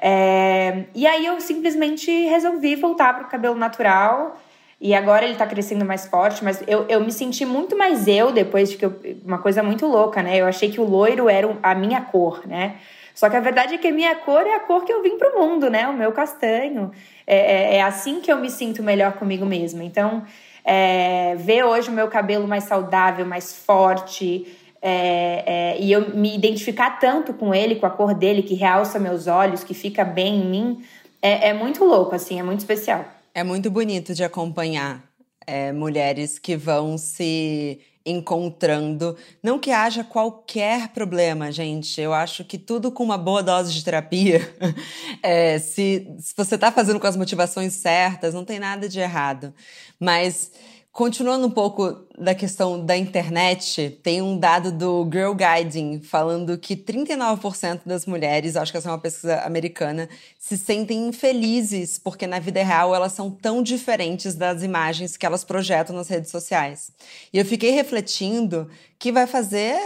[0.00, 0.84] É...
[0.94, 4.40] E aí eu simplesmente resolvi voltar pro cabelo natural.
[4.80, 8.32] E agora ele tá crescendo mais forte, mas eu, eu me senti muito mais eu
[8.32, 10.36] depois de que eu, uma coisa muito louca, né?
[10.36, 12.76] Eu achei que o loiro era a minha cor, né?
[13.14, 15.16] Só que a verdade é que a minha cor é a cor que eu vim
[15.16, 15.86] pro mundo, né?
[15.86, 16.90] O meu castanho.
[17.26, 19.84] É, é, é assim que eu me sinto melhor comigo mesma.
[19.84, 20.24] Então,
[20.64, 24.46] é, ver hoje o meu cabelo mais saudável, mais forte,
[24.82, 28.98] é, é, e eu me identificar tanto com ele, com a cor dele, que realça
[28.98, 30.84] meus olhos, que fica bem em mim,
[31.22, 33.04] é, é muito louco, assim, é muito especial.
[33.34, 35.02] É muito bonito de acompanhar
[35.46, 39.16] é, mulheres que vão se encontrando.
[39.42, 42.00] Não que haja qualquer problema, gente.
[42.00, 44.40] Eu acho que tudo com uma boa dose de terapia,
[45.22, 49.54] é, se, se você está fazendo com as motivações certas, não tem nada de errado.
[49.98, 50.50] Mas
[50.94, 56.76] Continuando um pouco da questão da internet, tem um dado do Girl Guiding falando que
[56.76, 62.38] 39% das mulheres, acho que essa é uma pesquisa americana, se sentem infelizes porque na
[62.38, 66.92] vida real elas são tão diferentes das imagens que elas projetam nas redes sociais.
[67.32, 69.76] E eu fiquei refletindo que vai fazer,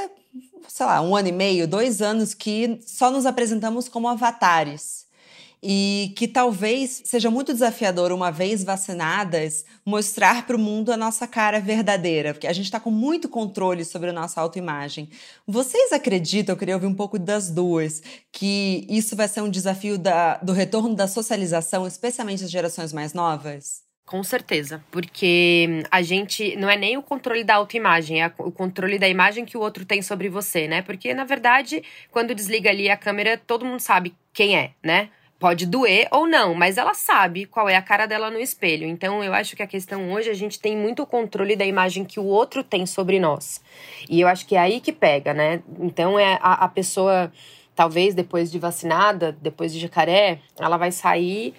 [0.69, 5.08] sei lá, um ano e meio, dois anos que só nos apresentamos como avatares
[5.63, 11.27] e que talvez seja muito desafiador, uma vez vacinadas, mostrar para o mundo a nossa
[11.27, 15.09] cara verdadeira, porque a gente está com muito controle sobre a nossa autoimagem.
[15.47, 19.99] Vocês acreditam, eu queria ouvir um pouco das duas, que isso vai ser um desafio
[19.99, 23.89] da, do retorno da socialização, especialmente as gerações mais novas?
[24.09, 28.99] Com certeza, porque a gente não é nem o controle da autoimagem, é o controle
[28.99, 30.81] da imagem que o outro tem sobre você, né?
[30.81, 35.11] Porque na verdade, quando desliga ali a câmera, todo mundo sabe quem é, né?
[35.39, 38.89] Pode doer ou não, mas ela sabe qual é a cara dela no espelho.
[38.89, 42.19] Então, eu acho que a questão hoje a gente tem muito controle da imagem que
[42.19, 43.61] o outro tem sobre nós.
[44.11, 45.63] E eu acho que é aí que pega, né?
[45.79, 47.33] Então, é a, a pessoa,
[47.77, 51.55] talvez depois de vacinada, depois de jacaré, ela vai sair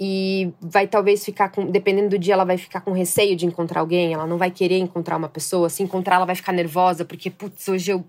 [0.00, 3.80] e vai talvez ficar com, dependendo do dia, ela vai ficar com receio de encontrar
[3.80, 5.68] alguém, ela não vai querer encontrar uma pessoa.
[5.68, 8.02] Se encontrar, ela vai ficar nervosa, porque, putz, hoje eu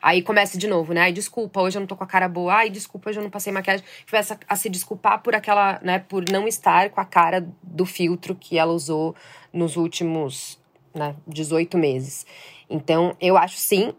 [0.00, 1.02] Aí começa de novo, né?
[1.02, 2.54] Ai, desculpa, hoje eu não tô com a cara boa.
[2.54, 3.84] Ai, desculpa, hoje eu não passei maquiagem.
[4.08, 5.98] Começa a se desculpar por aquela, né?
[5.98, 9.14] Por não estar com a cara do filtro que ela usou
[9.52, 10.58] nos últimos,
[10.94, 11.14] né?
[11.26, 12.26] 18 meses.
[12.70, 13.92] Então, eu acho sim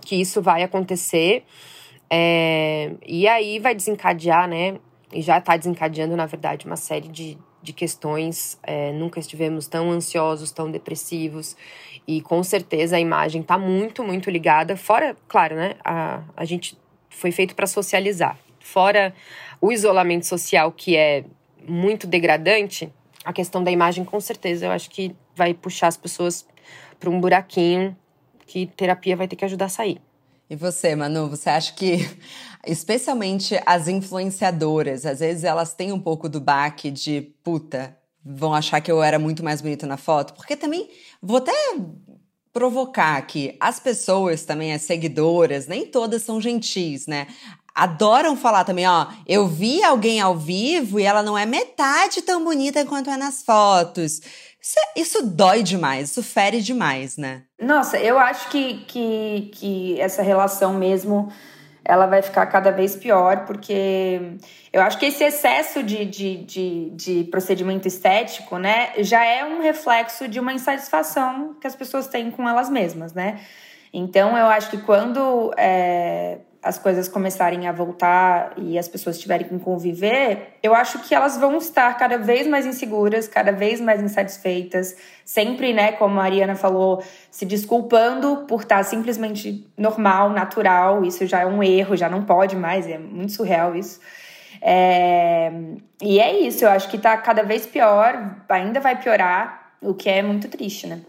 [0.00, 1.44] que isso vai acontecer.
[2.10, 4.78] É, e aí vai desencadear, né?
[5.12, 8.58] E já tá desencadeando, na verdade, uma série de, de questões.
[8.62, 11.56] É, nunca estivemos tão ansiosos, tão depressivos.
[12.06, 14.76] E com certeza a imagem está muito, muito ligada.
[14.76, 15.74] Fora, claro, né?
[15.84, 16.78] A, a gente
[17.10, 18.38] foi feito para socializar.
[18.60, 19.12] Fora
[19.60, 21.24] o isolamento social, que é
[21.66, 22.92] muito degradante,
[23.24, 26.46] a questão da imagem, com certeza, eu acho que vai puxar as pessoas
[27.00, 27.96] para um buraquinho
[28.46, 30.00] que terapia vai ter que ajudar a sair.
[30.48, 32.08] E você, Manu, você acha que,
[32.66, 38.80] especialmente as influenciadoras, às vezes elas têm um pouco do baque de puta, vão achar
[38.80, 40.34] que eu era muito mais bonita na foto?
[40.34, 40.88] Porque também
[41.20, 41.52] vou até
[42.52, 43.56] provocar aqui.
[43.60, 47.26] As pessoas também, as seguidoras, nem todas são gentis, né?
[47.74, 52.42] Adoram falar também, ó, eu vi alguém ao vivo e ela não é metade tão
[52.42, 54.22] bonita quanto é nas fotos.
[54.66, 57.42] Isso, é, isso dói demais, isso fere demais, né?
[57.60, 61.32] Nossa, eu acho que, que, que essa relação mesmo
[61.84, 64.38] ela vai ficar cada vez pior, porque
[64.72, 69.62] eu acho que esse excesso de, de, de, de, procedimento estético, né, já é um
[69.62, 73.40] reflexo de uma insatisfação que as pessoas têm com elas mesmas, né?
[73.92, 79.46] Então, eu acho que quando é, as coisas começarem a voltar e as pessoas tiverem
[79.46, 84.02] que conviver, eu acho que elas vão estar cada vez mais inseguras, cada vez mais
[84.02, 91.04] insatisfeitas, sempre, né, como a Ariana falou, se desculpando por estar simplesmente normal, natural.
[91.04, 94.00] Isso já é um erro, já não pode mais, é muito surreal isso.
[94.60, 95.52] É...
[96.02, 100.08] E é isso, eu acho que tá cada vez pior, ainda vai piorar, o que
[100.08, 101.00] é muito triste, né?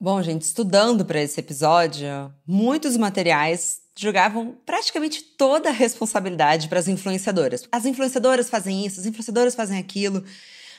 [0.00, 6.88] Bom, gente, estudando para esse episódio, muitos materiais jogavam praticamente toda a responsabilidade para as
[6.88, 7.66] influenciadoras.
[7.70, 10.24] As influenciadoras fazem isso, as influenciadoras fazem aquilo.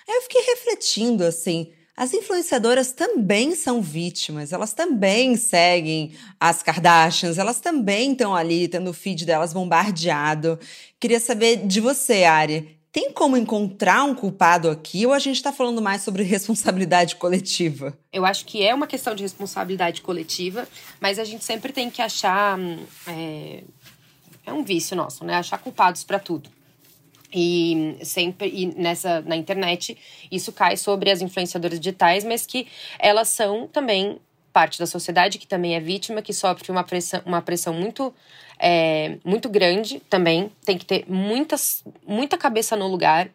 [0.07, 7.37] Aí eu fiquei refletindo assim, as influenciadoras também são vítimas, elas também seguem as Kardashians,
[7.37, 10.59] elas também estão ali tendo o feed delas bombardeado.
[10.99, 15.51] Queria saber de você, Ari, Tem como encontrar um culpado aqui ou a gente está
[15.51, 17.93] falando mais sobre responsabilidade coletiva?
[18.09, 20.65] Eu acho que é uma questão de responsabilidade coletiva,
[21.01, 22.57] mas a gente sempre tem que achar.
[22.57, 23.63] Hum, é,
[24.45, 25.33] é um vício nosso, né?
[25.33, 26.49] Achar culpados para tudo.
[27.33, 29.97] E sempre e nessa na internet
[30.31, 32.65] isso cai sobre as influenciadoras digitais, mas que
[32.97, 34.21] elas são também
[34.55, 38.13] parte da sociedade que também é vítima, que sofre uma pressão, uma pressão muito
[38.57, 40.49] é, muito grande também.
[40.63, 43.27] Tem que ter muitas, muita cabeça no lugar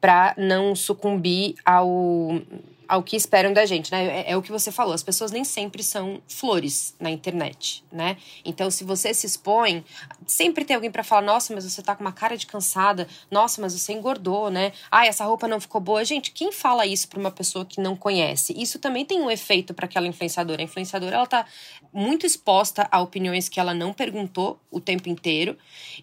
[0.00, 2.40] para não sucumbir ao
[2.88, 4.20] ao que esperam da gente, né?
[4.20, 8.16] É, é, o que você falou, as pessoas nem sempre são flores na internet, né?
[8.44, 9.84] Então, se você se expõe,
[10.26, 13.60] sempre tem alguém para falar: nossa, mas você tá com uma cara de cansada, nossa,
[13.60, 14.72] mas você engordou, né?
[14.90, 16.04] Ah, essa roupa não ficou boa.
[16.04, 18.54] Gente, quem fala isso para uma pessoa que não conhece?
[18.56, 20.60] Isso também tem um efeito para aquela influenciadora.
[20.60, 21.46] A influenciadora, ela tá
[21.92, 25.56] muito exposta a opiniões que ela não perguntou o tempo inteiro.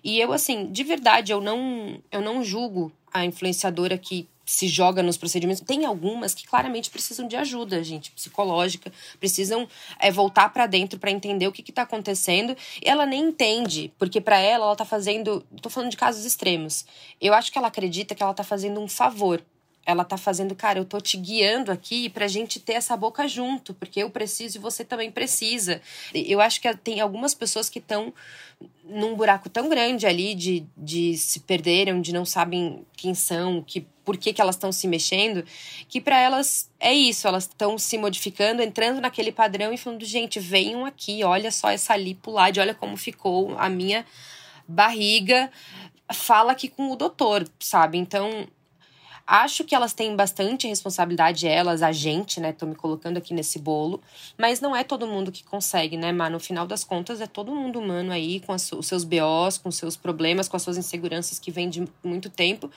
[0.04, 5.02] E eu, assim, de verdade, eu não, eu não julgo a influenciadora que se joga
[5.02, 5.64] nos procedimentos.
[5.66, 9.68] Tem algumas que claramente precisam de ajuda, gente, psicológica, precisam
[10.00, 12.56] é, voltar para dentro para entender o que está acontecendo.
[12.82, 15.42] E ela nem entende, porque para ela ela está fazendo.
[15.62, 16.86] Tô falando de casos extremos.
[17.20, 19.42] Eu acho que ela acredita que ela está fazendo um favor
[19.86, 23.74] ela tá fazendo, cara, eu tô te guiando aqui pra gente ter essa boca junto,
[23.74, 25.82] porque eu preciso e você também precisa.
[26.14, 28.14] Eu acho que tem algumas pessoas que estão
[28.84, 33.82] num buraco tão grande ali de, de se perderam, de não sabem quem são, que
[34.04, 35.44] por que, que elas estão se mexendo,
[35.88, 40.40] que para elas é isso, elas estão se modificando, entrando naquele padrão e falando, gente,
[40.40, 44.06] venham aqui, olha só essa lipulade, olha como ficou a minha
[44.68, 45.52] barriga,
[46.14, 47.98] fala aqui com o doutor, sabe?
[47.98, 48.48] Então,
[49.26, 52.52] Acho que elas têm bastante responsabilidade, elas, a gente, né?
[52.52, 54.02] Tô me colocando aqui nesse bolo.
[54.38, 57.54] Mas não é todo mundo que consegue, né, mas No final das contas, é todo
[57.54, 60.78] mundo humano aí, com as, os seus BOs, com os seus problemas, com as suas
[60.78, 62.70] inseguranças que vêm de muito tempo.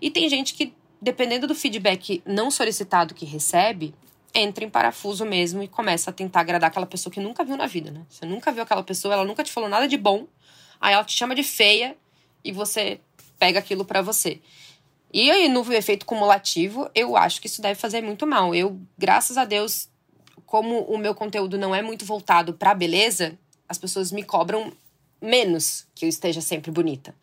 [0.00, 3.94] E tem gente que, dependendo do feedback não solicitado que recebe,
[4.34, 7.66] entra em parafuso mesmo e começa a tentar agradar aquela pessoa que nunca viu na
[7.66, 8.04] vida, né?
[8.08, 10.26] Você nunca viu aquela pessoa, ela nunca te falou nada de bom,
[10.80, 11.96] aí ela te chama de feia
[12.44, 13.00] e você
[13.38, 14.40] pega aquilo para você.
[15.14, 18.52] E aí, no efeito cumulativo, eu acho que isso deve fazer muito mal.
[18.52, 19.88] Eu, graças a Deus,
[20.44, 24.72] como o meu conteúdo não é muito voltado pra beleza, as pessoas me cobram
[25.22, 27.14] menos que eu esteja sempre bonita.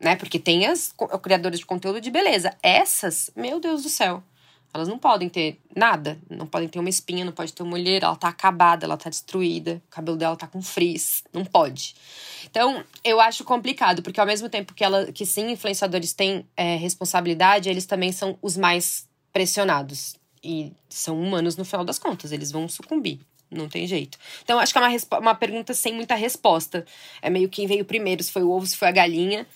[0.00, 0.16] Né?
[0.16, 2.56] Porque tem as criadoras de conteúdo de beleza.
[2.60, 4.20] Essas, meu Deus do céu.
[4.74, 8.06] Elas não podem ter nada, não podem ter uma espinha, não pode ter uma olheira,
[8.06, 11.94] ela tá acabada, ela tá destruída, o cabelo dela tá com frizz, não pode.
[12.50, 16.76] Então, eu acho complicado, porque ao mesmo tempo que ela que sim, influenciadores têm é,
[16.76, 20.16] responsabilidade, eles também são os mais pressionados.
[20.42, 23.20] E são humanos no final das contas, eles vão sucumbir.
[23.50, 24.18] Não tem jeito.
[24.42, 26.86] Então, acho que é uma, uma pergunta sem muita resposta.
[27.20, 29.46] É meio quem veio primeiro, se foi o ovo, se foi a galinha.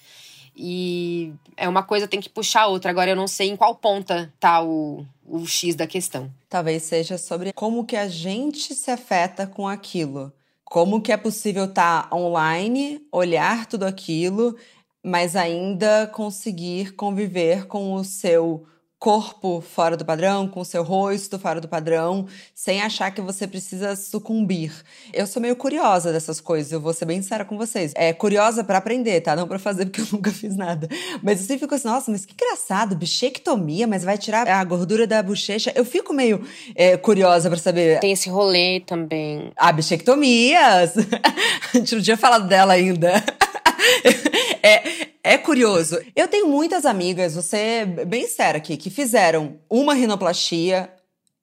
[0.56, 2.90] E é uma coisa tem que puxar a outra.
[2.90, 6.30] Agora eu não sei em qual ponta tá o, o X da questão.
[6.48, 10.32] Talvez seja sobre como que a gente se afeta com aquilo.
[10.64, 14.56] Como que é possível estar tá online, olhar tudo aquilo,
[15.02, 18.66] mas ainda conseguir conviver com o seu
[18.98, 23.94] corpo fora do padrão, com seu rosto fora do padrão, sem achar que você precisa
[23.94, 24.72] sucumbir.
[25.12, 27.92] Eu sou meio curiosa dessas coisas, eu vou ser bem sincera com vocês.
[27.94, 29.36] É curiosa para aprender, tá?
[29.36, 30.88] Não para fazer porque eu nunca fiz nada.
[31.22, 35.06] Mas eu sempre fico assim, nossa, mas que engraçado, bichectomia, mas vai tirar a gordura
[35.06, 35.72] da bochecha.
[35.74, 36.42] Eu fico meio
[36.74, 38.00] é, curiosa para saber.
[38.00, 39.52] Tem esse rolê também.
[39.56, 40.94] Ah, bichectomias!
[41.74, 43.12] a gente não tinha falado dela ainda.
[44.62, 44.95] é,
[45.26, 45.98] é curioso.
[46.14, 50.88] Eu tenho muitas amigas, você bem séria aqui, que fizeram uma rinoplastia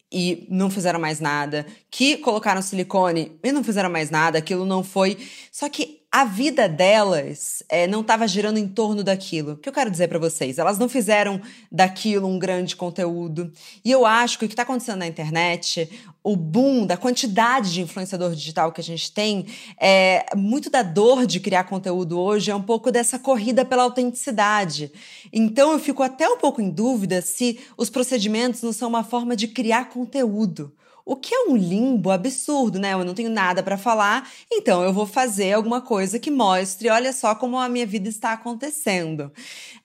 [0.10, 4.86] e não fizeram mais nada, que colocaram silicone e não fizeram mais nada, aquilo não
[4.86, 5.18] foi.
[5.52, 9.54] Só que a vida delas é, não estava girando em torno daquilo.
[9.54, 10.60] O que eu quero dizer para vocês?
[10.60, 13.52] Elas não fizeram daquilo um grande conteúdo.
[13.84, 15.90] E eu acho que o que está acontecendo na internet,
[16.24, 19.48] o boom da quantidade de influenciador digital que a gente tem,
[19.80, 24.92] é muito da dor de criar conteúdo hoje é um pouco dessa corrida pela autenticidade.
[25.34, 29.36] Então eu fico até um pouco em dúvida se os procedimentos não são uma forma
[29.36, 30.72] de criar conteúdo.
[31.06, 32.94] O que é um limbo absurdo, né?
[32.94, 37.12] Eu não tenho nada para falar, então eu vou fazer alguma coisa que mostre, olha
[37.12, 39.32] só como a minha vida está acontecendo.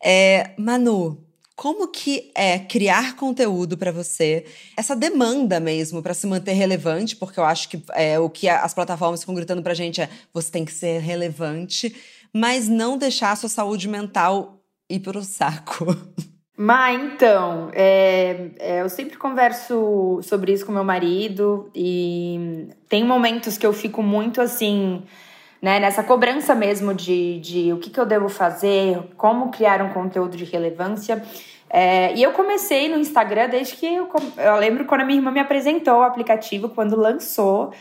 [0.02, 1.24] É, Manu,
[1.56, 4.46] como que é criar conteúdo para você?
[4.76, 8.72] Essa demanda mesmo para se manter relevante, porque eu acho que é, o que as
[8.72, 11.96] plataformas ficam gritando pra gente é você tem que ser relevante,
[12.32, 15.86] mas não deixar a sua saúde mental ir pro saco.
[16.60, 23.56] Mas então, é, é, eu sempre converso sobre isso com meu marido e tem momentos
[23.56, 25.04] que eu fico muito assim
[25.62, 29.90] né, nessa cobrança mesmo de, de o que, que eu devo fazer, como criar um
[29.90, 31.22] conteúdo de relevância.
[31.70, 35.30] É, e eu comecei no Instagram desde que eu, eu lembro quando a minha irmã
[35.30, 37.72] me apresentou o aplicativo, quando lançou.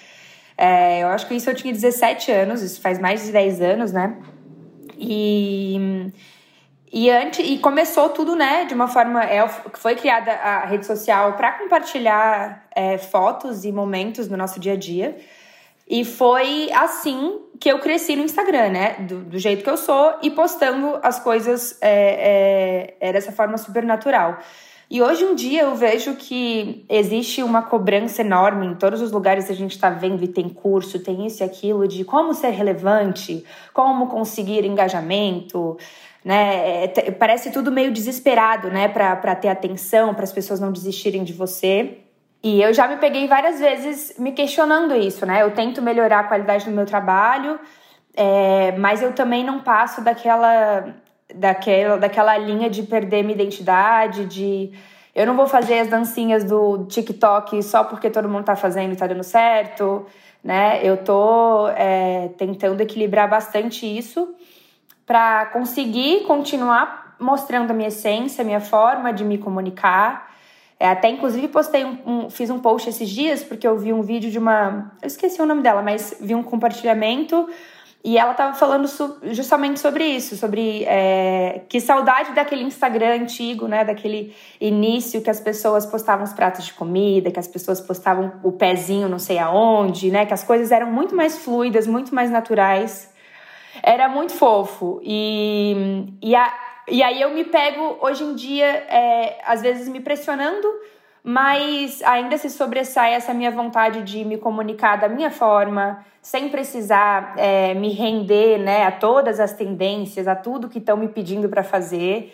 [0.56, 3.92] É, eu acho que isso eu tinha 17 anos, isso faz mais de 10 anos,
[3.92, 4.18] né?
[5.00, 6.12] E,
[6.92, 11.34] e antes e começou tudo, né, de uma forma é, foi criada a rede social
[11.34, 15.18] para compartilhar é, fotos e momentos do nosso dia a dia.
[15.90, 18.94] E foi assim que eu cresci no Instagram, né?
[19.00, 23.58] Do, do jeito que eu sou e postando as coisas é, é, é dessa forma
[23.58, 24.38] super natural.
[24.90, 29.50] E hoje em dia eu vejo que existe uma cobrança enorme em todos os lugares
[29.50, 33.44] a gente está vendo e tem curso, tem isso e aquilo de como ser relevante,
[33.74, 35.78] como conseguir engajamento,
[36.24, 36.86] né?
[36.86, 38.88] É, parece tudo meio desesperado, né?
[38.88, 42.00] Para ter atenção, para as pessoas não desistirem de você.
[42.44, 45.42] E eu já me peguei várias vezes me questionando isso, né?
[45.42, 47.60] Eu tento melhorar a qualidade do meu trabalho,
[48.14, 50.96] é, mas eu também não passo daquela,
[51.34, 54.72] daquela, daquela linha de perder minha identidade, de
[55.16, 58.96] eu não vou fazer as dancinhas do TikTok só porque todo mundo tá fazendo e
[58.96, 60.06] tá dando certo,
[60.44, 60.80] né?
[60.84, 64.36] Eu tô é, tentando equilibrar bastante isso
[65.08, 70.28] para conseguir continuar mostrando a minha essência, a minha forma de me comunicar
[70.80, 74.02] é, até inclusive postei um, um, fiz um post esses dias porque eu vi um
[74.02, 77.50] vídeo de uma, eu esqueci o nome dela, mas vi um compartilhamento
[78.04, 78.88] e ela estava falando
[79.32, 85.40] justamente sobre isso, sobre é, que saudade daquele Instagram antigo, né, daquele início que as
[85.40, 90.12] pessoas postavam os pratos de comida, que as pessoas postavam o pezinho não sei aonde,
[90.12, 93.12] né, que as coisas eram muito mais fluidas, muito mais naturais.
[93.84, 96.54] Era muito fofo e, e a,
[96.90, 100.68] e aí eu me pego hoje em dia, é, às vezes me pressionando,
[101.22, 107.34] mas ainda se sobressai essa minha vontade de me comunicar da minha forma, sem precisar
[107.38, 111.64] é, me render né, a todas as tendências, a tudo que estão me pedindo para
[111.64, 112.34] fazer.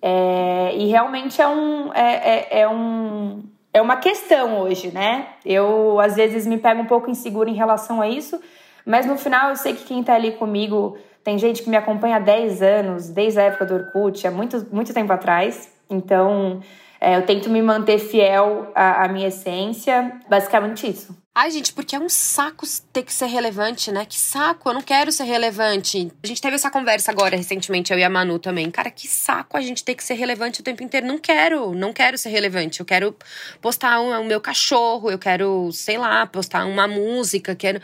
[0.00, 3.42] É, e realmente é um, é, é, é, um,
[3.74, 5.26] é uma questão hoje, né?
[5.44, 8.40] Eu às vezes me pego um pouco insegura em relação a isso,
[8.88, 12.16] mas no final eu sei que quem está ali comigo tem gente que me acompanha
[12.16, 15.70] há 10 anos, desde a época do Orkut, há muito, muito tempo atrás.
[15.90, 16.60] Então,
[16.98, 21.14] é, eu tento me manter fiel à, à minha essência, basicamente isso.
[21.40, 24.04] Ai, gente, porque é um saco ter que ser relevante, né?
[24.04, 26.10] Que saco, eu não quero ser relevante.
[26.20, 28.68] A gente teve essa conversa agora, recentemente, eu e a Manu também.
[28.72, 31.06] Cara, que saco a gente ter que ser relevante o tempo inteiro.
[31.06, 32.80] Não quero, não quero ser relevante.
[32.80, 33.16] Eu quero
[33.60, 37.80] postar o um, um meu cachorro, eu quero, sei lá, postar uma música, quero.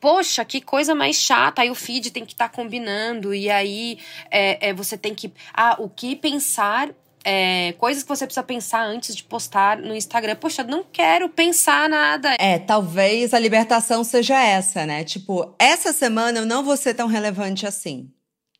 [0.00, 1.60] Poxa, que coisa mais chata.
[1.60, 3.98] Aí o feed tem que estar tá combinando, e aí
[4.30, 5.30] é, é, você tem que.
[5.52, 6.88] Ah, o que pensar
[7.24, 10.36] é, coisas que você precisa pensar antes de postar no Instagram.
[10.36, 12.36] Poxa, não quero pensar nada.
[12.38, 15.02] É, talvez a libertação seja essa, né?
[15.02, 18.10] Tipo, essa semana eu não vou ser tão relevante assim.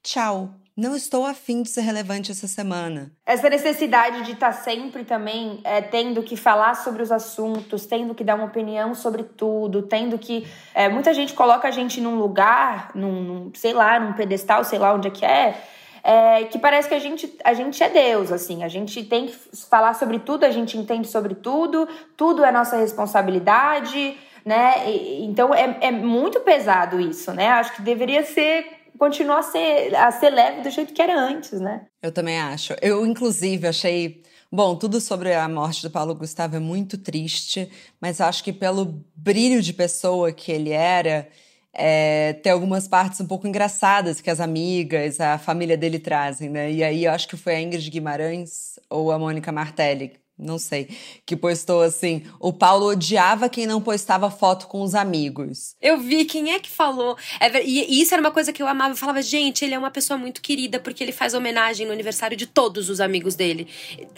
[0.02, 0.50] Tchau.
[0.76, 3.12] Não estou afim de ser relevante essa semana.
[3.24, 8.12] Essa necessidade de estar tá sempre também é, tendo que falar sobre os assuntos, tendo
[8.12, 10.48] que dar uma opinião sobre tudo, tendo que.
[10.74, 14.80] É, muita gente coloca a gente num lugar, num, num, sei lá, num pedestal, sei
[14.80, 15.62] lá onde é que é
[16.04, 19.34] é, que parece que a gente, a gente é Deus, assim, a gente tem que
[19.70, 24.14] falar sobre tudo, a gente entende sobre tudo, tudo é nossa responsabilidade,
[24.44, 24.90] né?
[24.90, 27.48] E, então é, é muito pesado isso, né?
[27.48, 28.66] Acho que deveria ser
[28.98, 31.86] continuar a ser, a ser leve do jeito que era antes, né?
[32.02, 32.74] Eu também acho.
[32.82, 34.22] Eu, inclusive, achei.
[34.52, 39.02] Bom, tudo sobre a morte do Paulo Gustavo é muito triste, mas acho que pelo
[39.16, 41.26] brilho de pessoa que ele era,
[41.74, 46.70] é, tem algumas partes um pouco engraçadas que as amigas, a família dele trazem, né?
[46.70, 50.88] E aí eu acho que foi a Ingrid Guimarães ou a Mônica Martelli não sei,
[51.24, 55.76] que postou assim: o Paulo odiava quem não postava foto com os amigos.
[55.80, 57.16] Eu vi, quem é que falou?
[57.40, 58.92] É, e isso era uma coisa que eu amava.
[58.92, 62.36] Eu falava, gente, ele é uma pessoa muito querida porque ele faz homenagem no aniversário
[62.36, 63.68] de todos os amigos dele.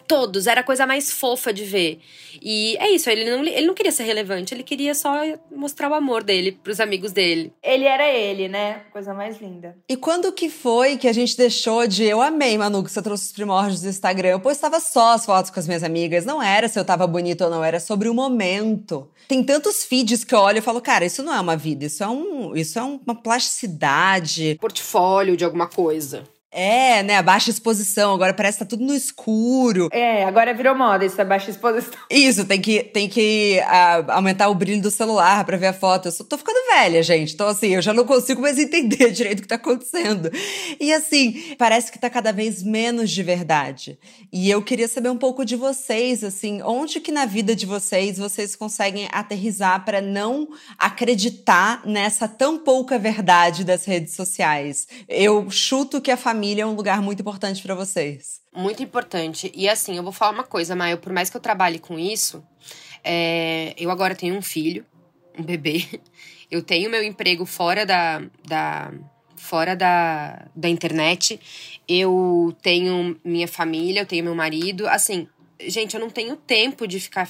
[0.08, 2.00] Todos, era a coisa mais fofa de ver.
[2.40, 5.20] E é isso, ele não, ele não queria ser relevante, ele queria só
[5.54, 7.52] mostrar o amor dele pros amigos dele.
[7.62, 8.82] Ele era ele, né?
[8.90, 9.76] Coisa mais linda.
[9.88, 12.04] E quando que foi que a gente deixou de.
[12.04, 14.30] Eu amei, Manu, que você trouxe os primórdios do Instagram.
[14.30, 17.06] Eu postava só as fotos com as minhas amigas amigas, não era se eu tava
[17.06, 19.08] bonita ou não, era sobre o momento.
[19.28, 22.02] Tem tantos feeds que eu olho e falo, cara, isso não é uma vida, isso
[22.02, 24.56] é, um, isso é uma plasticidade.
[24.60, 26.22] Portfólio de alguma coisa.
[26.50, 27.16] É, né?
[27.16, 28.14] A baixa exposição.
[28.14, 29.88] Agora parece que tá tudo no escuro.
[29.92, 31.92] É, agora virou moda isso, a baixa exposição.
[32.10, 36.06] Isso, tem que, tem que uh, aumentar o brilho do celular pra ver a foto.
[36.06, 37.34] Eu só tô ficando velha, gente.
[37.34, 40.30] Então, assim, eu já não consigo mais entender direito o que tá acontecendo.
[40.80, 43.98] E, assim, parece que tá cada vez menos de verdade.
[44.32, 48.18] E eu queria saber um pouco de vocês, assim, onde que na vida de vocês
[48.18, 50.48] vocês conseguem aterrizar para não
[50.78, 54.86] acreditar nessa tão pouca verdade das redes sociais?
[55.08, 58.40] Eu chuto que a família é um lugar muito importante para vocês.
[58.54, 59.52] Muito importante.
[59.54, 62.44] E, assim, eu vou falar uma coisa, Maia, por mais que eu trabalhe com isso,
[63.04, 64.84] é, eu agora tenho um filho
[65.38, 65.84] um bebê.
[66.48, 68.92] Eu tenho meu emprego fora da, da
[69.34, 71.40] fora da, da internet.
[71.88, 74.86] Eu tenho minha família, eu tenho meu marido.
[74.86, 75.26] Assim,
[75.66, 77.28] gente, eu não tenho tempo de ficar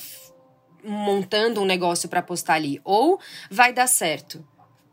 [0.85, 2.79] montando um negócio para postar ali.
[2.85, 3.19] Ou
[3.51, 4.47] vai dar certo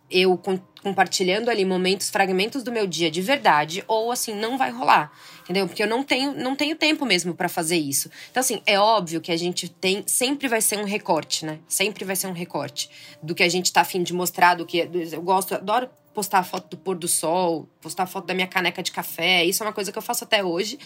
[0.10, 0.40] eu
[0.82, 5.12] compartilhando ali momentos, fragmentos do meu dia de verdade, ou assim, não vai rolar.
[5.44, 5.68] Entendeu?
[5.68, 8.10] Porque eu não tenho, não tenho tempo mesmo para fazer isso.
[8.32, 10.04] Então, assim, é óbvio que a gente tem.
[10.08, 11.60] Sempre vai ser um recorte, né?
[11.68, 12.90] Sempre vai ser um recorte
[13.22, 14.90] do que a gente tá afim de mostrar, do que.
[15.12, 18.92] Eu gosto, adoro postar foto do pôr do sol, postar foto da minha caneca de
[18.92, 19.44] café.
[19.44, 20.78] Isso é uma coisa que eu faço até hoje.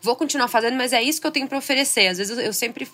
[0.00, 2.08] Vou continuar fazendo, mas é isso que eu tenho para oferecer.
[2.08, 2.86] Às vezes eu, eu sempre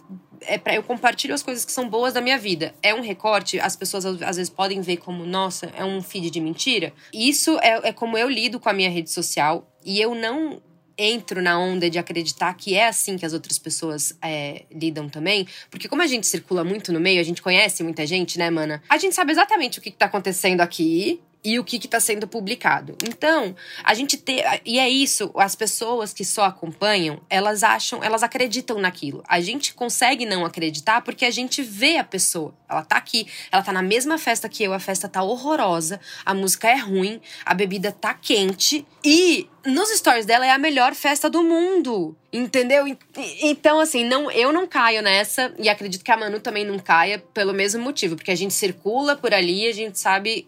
[0.43, 2.75] é para eu compartilho as coisas que são boas da minha vida.
[2.83, 6.41] É um recorte, as pessoas às vezes podem ver como, nossa, é um feed de
[6.41, 6.93] mentira.
[7.13, 10.63] Isso é, é como eu lido com a minha rede social e eu não
[10.97, 15.47] entro na onda de acreditar que é assim que as outras pessoas é, lidam também.
[15.71, 18.83] Porque como a gente circula muito no meio, a gente conhece muita gente, né, mana?
[18.89, 22.29] A gente sabe exatamente o que, que tá acontecendo aqui e o que está sendo
[22.29, 22.97] publicado.
[23.03, 24.45] Então, a gente ter.
[24.65, 29.23] E é isso, as pessoas que só acompanham, elas acham, elas acreditam naquilo.
[29.27, 32.55] A gente consegue não acreditar porque a gente vê a pessoa.
[32.69, 36.35] Ela tá aqui, ela tá na mesma festa que eu, a festa tá horrorosa, a
[36.35, 41.29] música é ruim, a bebida tá quente e nos stories dela é a melhor festa
[41.29, 42.17] do mundo.
[42.33, 42.85] Entendeu?
[43.43, 47.19] Então, assim, não, eu não caio nessa e acredito que a Manu também não caia
[47.19, 50.47] pelo mesmo motivo, porque a gente circula por ali, a gente sabe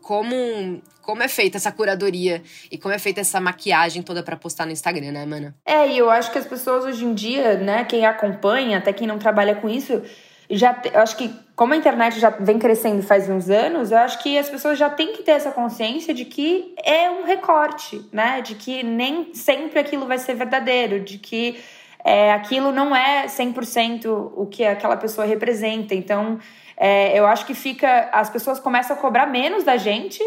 [0.00, 4.64] como como é feita essa curadoria e como é feita essa maquiagem toda para postar
[4.64, 5.54] no Instagram, né, mana?
[5.66, 9.06] É, e eu acho que as pessoas hoje em dia, né, quem acompanha, até quem
[9.06, 10.02] não trabalha com isso,
[10.50, 14.22] já eu acho que como a internet já vem crescendo faz uns anos, eu acho
[14.22, 18.40] que as pessoas já têm que ter essa consciência de que é um recorte, né?
[18.40, 21.60] De que nem sempre aquilo vai ser verdadeiro, de que
[22.04, 25.94] é, aquilo não é 100% o que aquela pessoa representa.
[25.94, 26.38] Então,
[26.76, 28.08] é, eu acho que fica.
[28.12, 30.22] As pessoas começam a cobrar menos da gente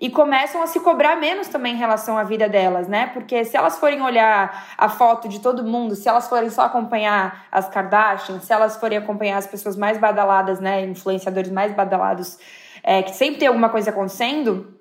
[0.00, 3.08] e começam a se cobrar menos também em relação à vida delas, né?
[3.12, 7.46] Porque se elas forem olhar a foto de todo mundo, se elas forem só acompanhar
[7.52, 10.82] as Kardashian, se elas forem acompanhar as pessoas mais badaladas, né?
[10.84, 12.38] Influenciadores mais badalados,
[12.82, 14.78] é, que sempre tem alguma coisa acontecendo.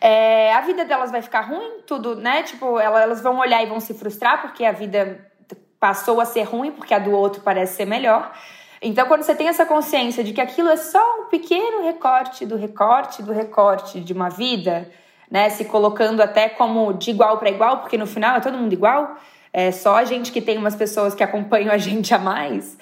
[0.00, 2.42] É, a vida delas vai ficar ruim, tudo, né?
[2.42, 5.30] Tipo, elas vão olhar e vão se frustrar porque a vida
[5.78, 8.32] passou a ser ruim, porque a do outro parece ser melhor.
[8.86, 12.54] Então, quando você tem essa consciência de que aquilo é só um pequeno recorte do
[12.54, 14.90] recorte do recorte de uma vida,
[15.30, 18.74] né, se colocando até como de igual para igual, porque no final é todo mundo
[18.74, 19.16] igual,
[19.54, 22.76] é só a gente que tem umas pessoas que acompanham a gente a mais,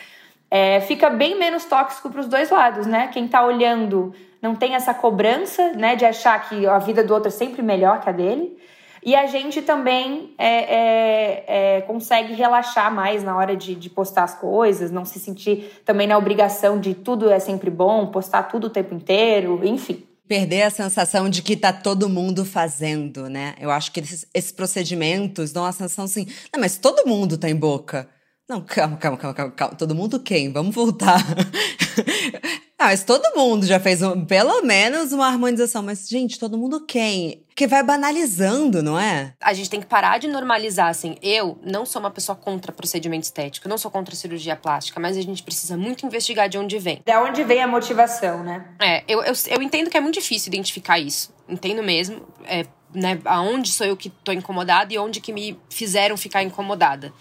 [0.51, 3.09] é, fica bem menos tóxico para os dois lados, né?
[3.13, 7.29] Quem está olhando não tem essa cobrança, né, de achar que a vida do outro
[7.29, 8.59] é sempre melhor que a dele.
[9.05, 14.23] E a gente também é, é, é, consegue relaxar mais na hora de, de, postar
[14.23, 18.69] as coisas, não se sentir também na obrigação de tudo é sempre bom, postar tudo
[18.69, 20.05] o tempo inteiro, enfim.
[20.29, 23.55] Perder a sensação de que tá todo mundo fazendo, né?
[23.61, 27.57] Eu acho que esses, esses procedimentos dão a sensação assim, não, mas todo mundo tem
[27.57, 28.09] boca.
[28.49, 29.75] Não, calma, calma, calma, calma, calma.
[29.77, 30.53] Todo mundo quem?
[30.53, 31.21] Vamos voltar.
[32.83, 35.85] Ah, mas todo mundo já fez um, pelo menos uma harmonização.
[35.85, 37.45] Mas, gente, todo mundo quem?
[37.55, 39.35] Que vai banalizando, não é?
[39.41, 41.15] A gente tem que parar de normalizar, assim.
[41.23, 45.23] Eu não sou uma pessoa contra procedimento estético, não sou contra cirurgia plástica, mas a
[45.23, 47.01] gente precisa muito investigar de onde vem.
[47.07, 48.67] De onde vem a motivação, né?
[48.81, 51.33] É, eu, eu, eu entendo que é muito difícil identificar isso.
[51.49, 52.27] Entendo mesmo.
[52.45, 57.13] É, né, aonde sou eu que tô incomodada e onde que me fizeram ficar incomodada.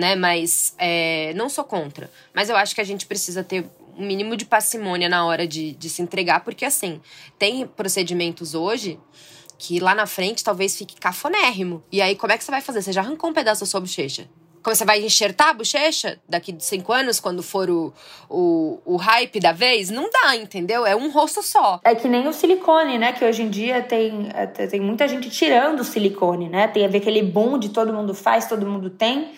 [0.00, 2.10] Né, mas é, não sou contra.
[2.32, 3.66] Mas eu acho que a gente precisa ter
[3.98, 7.02] um mínimo de parcimônia na hora de, de se entregar, porque assim,
[7.38, 8.98] tem procedimentos hoje
[9.58, 11.84] que lá na frente talvez fique cafonérrimo.
[11.92, 12.80] E aí, como é que você vai fazer?
[12.80, 14.26] Você já arrancou um pedaço da sua bochecha?
[14.62, 17.92] Como você vai enxertar a bochecha daqui de cinco anos, quando for o,
[18.28, 19.90] o, o hype da vez?
[19.90, 20.86] Não dá, entendeu?
[20.86, 21.80] É um rosto só.
[21.84, 23.12] É que nem o silicone, né?
[23.12, 26.68] Que hoje em dia tem, é, tem muita gente tirando o silicone, né?
[26.68, 29.32] Tem a ver aquele boom de todo mundo faz, todo mundo tem.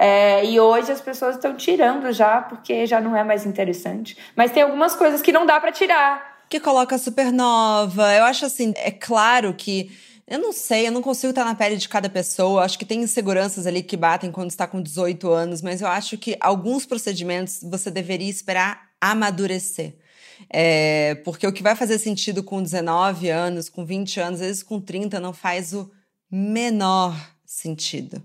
[0.00, 4.16] É, e hoje as pessoas estão tirando já, porque já não é mais interessante.
[4.36, 6.44] Mas tem algumas coisas que não dá para tirar.
[6.48, 8.14] Que coloca supernova.
[8.14, 9.90] Eu acho assim, é claro que.
[10.24, 12.62] Eu não sei, eu não consigo estar na pele de cada pessoa.
[12.62, 16.16] Acho que tem inseguranças ali que batem quando está com 18 anos, mas eu acho
[16.16, 19.96] que alguns procedimentos você deveria esperar amadurecer.
[20.48, 24.62] É, porque o que vai fazer sentido com 19 anos, com 20 anos, às vezes
[24.62, 25.90] com 30, não faz o
[26.30, 28.22] menor sentido.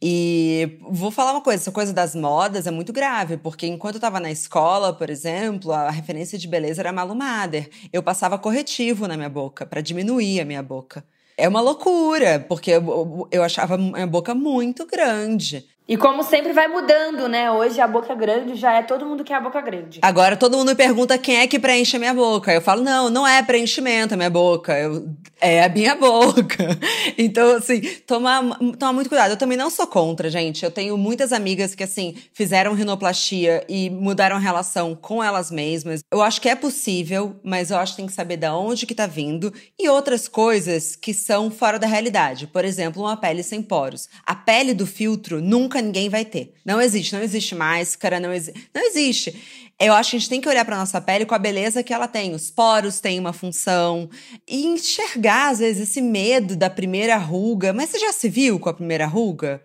[0.00, 3.98] E vou falar uma coisa, essa coisa das modas é muito grave, porque enquanto eu
[3.98, 7.68] estava na escola, por exemplo, a referência de beleza era Malu Mader.
[7.92, 11.04] Eu passava corretivo na minha boca para diminuir a minha boca.
[11.38, 15.66] É uma loucura, porque eu, eu achava a minha boca muito grande.
[15.88, 17.48] E como sempre vai mudando, né?
[17.48, 20.00] Hoje a boca grande já é todo mundo quer a boca grande.
[20.02, 22.52] Agora todo mundo me pergunta quem é que preenche a minha boca.
[22.52, 24.76] Eu falo, não, não é preenchimento a minha boca.
[24.76, 25.08] Eu,
[25.40, 26.56] é a minha boca.
[27.18, 28.42] Então, assim, tomar,
[28.78, 29.30] tomar muito cuidado.
[29.30, 30.64] Eu também não sou contra, gente.
[30.64, 36.02] Eu tenho muitas amigas que, assim, fizeram rinoplastia e mudaram a relação com elas mesmas.
[36.12, 38.94] Eu acho que é possível, mas eu acho que tem que saber de onde que
[38.94, 39.52] tá vindo.
[39.78, 42.46] E outras coisas que são fora da realidade.
[42.46, 44.08] Por exemplo, uma pele sem poros.
[44.26, 46.54] A pele do filtro nunca nunca ninguém vai ter.
[46.64, 49.34] Não existe, não existe máscara, não, exi não existe.
[49.78, 51.92] Eu acho que a gente tem que olhar para nossa pele com a beleza que
[51.92, 52.34] ela tem.
[52.34, 54.08] Os poros têm uma função.
[54.48, 57.72] E enxergar, às vezes, esse medo da primeira ruga.
[57.74, 59.62] Mas você já se viu com a primeira ruga?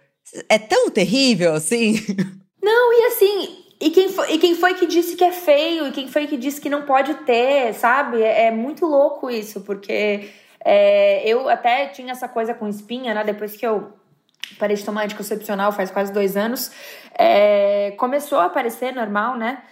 [0.50, 1.96] É tão terrível assim?
[2.62, 5.88] Não, e assim, e quem, foi, e quem foi que disse que é feio?
[5.88, 8.22] E quem foi que disse que não pode ter, sabe?
[8.22, 10.30] É, é muito louco isso, porque
[10.64, 13.24] é, eu até tinha essa coisa com espinha, né?
[13.24, 13.94] Depois que eu
[14.60, 16.72] parei de tomar anticoncepcional faz quase dois anos,
[17.18, 19.64] é, começou a aparecer normal, né?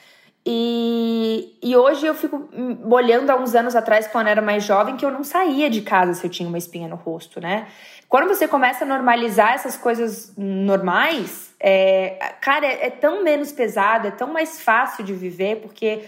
[0.46, 2.50] E, e hoje eu fico
[2.90, 5.82] olhando há uns anos atrás, quando eu era mais jovem, que eu não saía de
[5.82, 7.68] casa se eu tinha uma espinha no rosto, né?
[8.08, 14.08] Quando você começa a normalizar essas coisas normais, é, cara, é, é tão menos pesado,
[14.08, 16.04] é tão mais fácil de viver, porque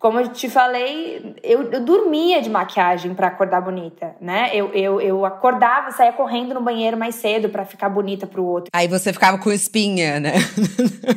[0.00, 4.50] como eu te falei, eu, eu dormia de maquiagem para acordar bonita, né?
[4.54, 8.70] Eu, eu, eu acordava, saía correndo no banheiro mais cedo para ficar bonita pro outro.
[8.72, 10.32] Aí você ficava com espinha, né?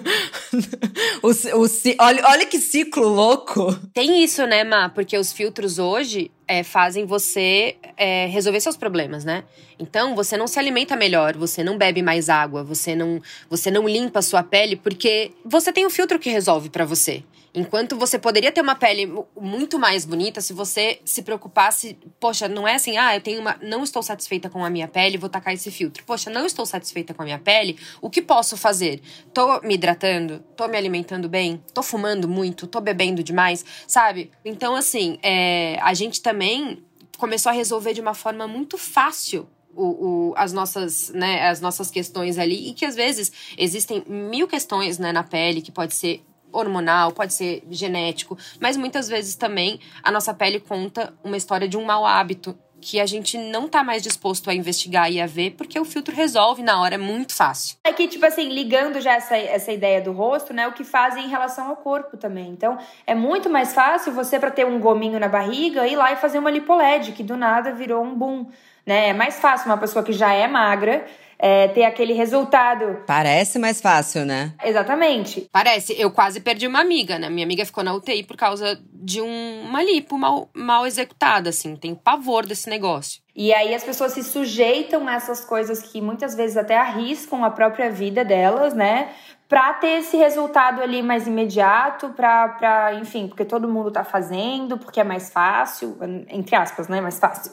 [1.24, 1.68] o, o,
[1.98, 3.74] olha, olha que ciclo louco.
[3.94, 4.90] Tem isso, né, Má?
[4.90, 9.46] Porque os filtros hoje é, fazem você é, resolver seus problemas, né?
[9.80, 13.88] Então, você não se alimenta melhor, você não bebe mais água, você não, você não
[13.88, 17.24] limpa a sua pele porque você tem um filtro que resolve para você.
[17.56, 22.68] Enquanto você poderia ter uma pele muito mais bonita se você se preocupasse, poxa, não
[22.68, 25.54] é assim, ah, eu tenho uma, não estou satisfeita com a minha pele, vou tacar
[25.54, 26.04] esse filtro.
[26.04, 29.02] Poxa, não estou satisfeita com a minha pele, o que posso fazer?
[29.32, 34.32] Tô me hidratando, tô me alimentando bem, tô fumando muito, tô bebendo demais, sabe?
[34.44, 36.84] Então, assim, é, a gente também
[37.20, 41.92] começou a resolver de uma forma muito fácil o, o, as, nossas, né, as nossas
[41.92, 46.24] questões ali, e que às vezes existem mil questões né, na pele que pode ser
[46.54, 51.76] hormonal, pode ser genético, mas muitas vezes também a nossa pele conta uma história de
[51.76, 55.52] um mau hábito que a gente não tá mais disposto a investigar e a ver,
[55.52, 57.78] porque o filtro resolve na hora, é muito fácil.
[57.84, 61.26] É que, tipo assim, ligando já essa, essa ideia do rosto, né, o que fazem
[61.26, 62.50] em relação ao corpo também.
[62.50, 62.78] Então,
[63.08, 66.40] é muito mais fácil você, para ter um gominho na barriga, ir lá e fazer
[66.40, 68.48] uma lipoled, que do nada virou um boom.
[68.86, 69.10] Né?
[69.10, 71.06] É mais fácil uma pessoa que já é magra
[71.46, 73.04] é, ter aquele resultado.
[73.06, 74.54] Parece mais fácil, né?
[74.64, 75.46] Exatamente.
[75.52, 75.94] Parece.
[76.00, 77.30] Eu quase perdi uma amiga, né?
[77.30, 81.76] Minha amiga ficou na UTI por causa de um, uma lipo mal, mal executada, assim.
[81.76, 83.22] Tem pavor desse negócio.
[83.36, 87.50] E aí as pessoas se sujeitam a essas coisas que muitas vezes até arriscam a
[87.50, 89.10] própria vida delas, né?
[89.54, 95.00] Para ter esse resultado ali mais imediato, para, enfim, porque todo mundo está fazendo, porque
[95.00, 95.96] é mais fácil,
[96.28, 97.00] entre aspas, né?
[97.00, 97.52] Mais fácil.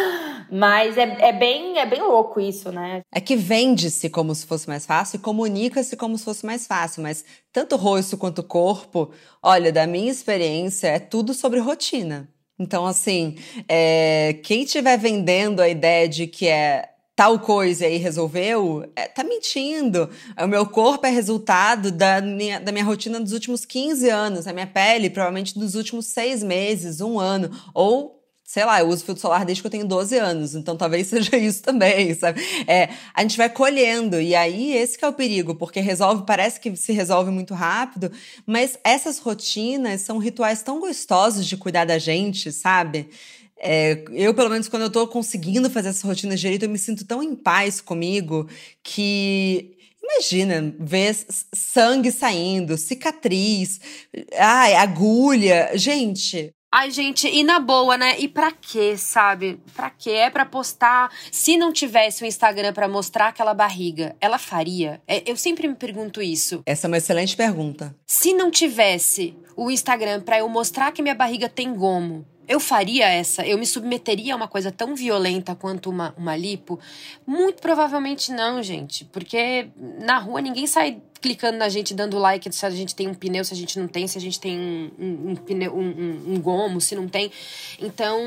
[0.50, 3.02] Mas é, é, bem, é bem louco isso, né?
[3.12, 7.02] É que vende-se como se fosse mais fácil e comunica-se como se fosse mais fácil,
[7.02, 7.22] mas
[7.52, 9.10] tanto rosto quanto corpo,
[9.42, 12.30] olha, da minha experiência, é tudo sobre rotina.
[12.58, 13.36] Então, assim,
[13.68, 19.22] é, quem estiver vendendo a ideia de que é tal coisa e resolveu, é, tá
[19.22, 20.08] mentindo.
[20.38, 24.52] O meu corpo é resultado da minha, da minha rotina dos últimos 15 anos, a
[24.52, 29.22] minha pele provavelmente dos últimos seis meses, um ano, ou sei lá, eu uso filtro
[29.22, 32.42] solar desde que eu tenho 12 anos, então talvez seja isso também, sabe?
[32.66, 36.76] É, a gente vai colhendo, e aí esse é o perigo, porque resolve, parece que
[36.76, 38.12] se resolve muito rápido,
[38.44, 43.08] mas essas rotinas são rituais tão gostosos de cuidar da gente, sabe?
[43.62, 47.04] É, eu, pelo menos, quando eu tô conseguindo fazer essa rotina direito, eu me sinto
[47.04, 48.48] tão em paz comigo
[48.82, 49.76] que.
[50.02, 51.16] Imagina, ver
[51.54, 53.80] sangue saindo, cicatriz,
[54.36, 55.70] ai, agulha.
[55.74, 58.18] Gente, Ai, gente, e na boa, né?
[58.18, 59.60] E pra quê, sabe?
[59.76, 60.12] Pra quê?
[60.12, 61.12] É pra postar.
[61.30, 64.98] Se não tivesse o um Instagram para mostrar aquela barriga, ela faria?
[65.06, 66.62] É, eu sempre me pergunto isso.
[66.64, 67.94] Essa é uma excelente pergunta.
[68.06, 73.08] Se não tivesse o Instagram para eu mostrar que minha barriga tem gomo, eu faria
[73.08, 73.46] essa?
[73.46, 76.78] Eu me submeteria a uma coisa tão violenta quanto uma, uma lipo?
[77.26, 79.04] Muito provavelmente não, gente.
[79.06, 79.68] Porque
[80.00, 83.44] na rua ninguém sai clicando na gente, dando like se a gente tem um pneu,
[83.44, 86.40] se a gente não tem, se a gente tem um, um, um pneu, um, um,
[86.40, 87.30] gomo, se não tem.
[87.80, 88.18] Então,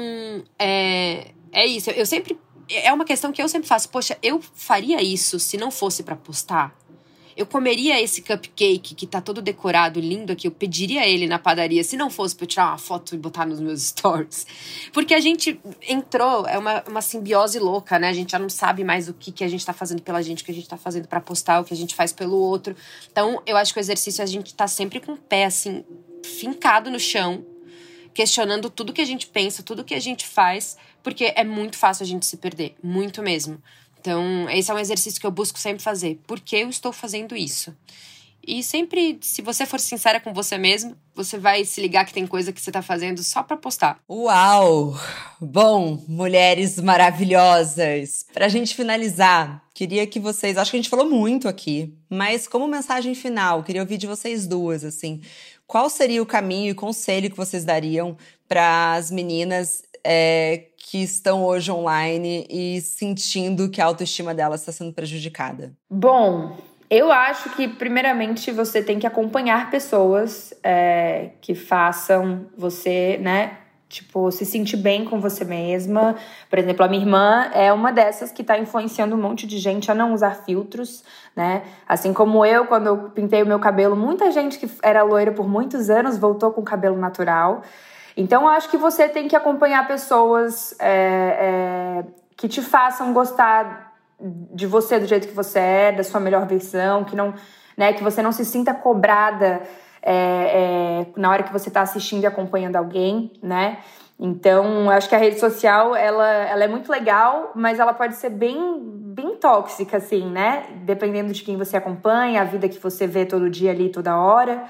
[0.57, 1.89] é, é isso.
[1.91, 2.39] Eu sempre.
[2.67, 3.89] É uma questão que eu sempre faço.
[3.89, 6.75] Poxa, eu faria isso se não fosse para postar?
[7.35, 11.83] Eu comeria esse cupcake que tá todo decorado, lindo aqui, eu pediria ele na padaria,
[11.83, 14.47] se não fosse pra eu tirar uma foto e botar nos meus stories.
[14.93, 18.07] Porque a gente entrou, é uma, uma simbiose louca, né?
[18.07, 20.43] A gente já não sabe mais o que, que a gente tá fazendo pela gente,
[20.43, 22.73] o que a gente tá fazendo para postar, o que a gente faz pelo outro.
[23.11, 25.83] Então, eu acho que o exercício a gente tá sempre com o pé, assim,
[26.23, 27.45] fincado no chão,
[28.13, 32.03] questionando tudo que a gente pensa, tudo que a gente faz, porque é muito fácil
[32.03, 33.61] a gente se perder, muito mesmo.
[34.05, 36.19] Então, esse é um exercício que eu busco sempre fazer.
[36.27, 37.75] Por que eu estou fazendo isso?
[38.47, 42.27] E sempre, se você for sincera com você mesmo, você vai se ligar que tem
[42.27, 43.97] coisa que você está fazendo só para postar.
[44.07, 44.95] Uau!
[45.41, 48.27] Bom, mulheres maravilhosas.
[48.31, 52.67] Pra gente finalizar, queria que vocês, acho que a gente falou muito aqui, mas como
[52.67, 55.19] mensagem final, queria ouvir de vocês duas assim,
[55.65, 58.15] qual seria o caminho e conselho que vocês dariam
[58.47, 64.71] para as meninas é, que estão hoje online e sentindo que a autoestima delas está
[64.71, 65.73] sendo prejudicada?
[65.89, 66.55] Bom,
[66.89, 73.57] eu acho que, primeiramente, você tem que acompanhar pessoas é, que façam você, né?
[73.89, 76.15] Tipo, se sentir bem com você mesma.
[76.49, 79.89] Por exemplo, a minha irmã é uma dessas que está influenciando um monte de gente
[79.89, 81.03] a não usar filtros,
[81.35, 81.63] né?
[81.87, 85.47] Assim como eu, quando eu pintei o meu cabelo, muita gente que era loira por
[85.47, 87.63] muitos anos voltou com cabelo natural.
[88.17, 92.03] Então, acho que você tem que acompanhar pessoas é, é,
[92.37, 97.03] que te façam gostar de você do jeito que você é, da sua melhor versão,
[97.03, 97.33] que não,
[97.75, 99.61] né, que você não se sinta cobrada
[100.01, 103.79] é, é na hora que você está assistindo e acompanhando alguém, né?
[104.17, 108.29] Então, acho que a rede social, ela, ela é muito legal, mas ela pode ser
[108.29, 108.79] bem,
[109.13, 110.67] bem tóxica, assim, né?
[110.83, 114.63] Dependendo de quem você acompanha, a vida que você vê todo dia ali, toda hora.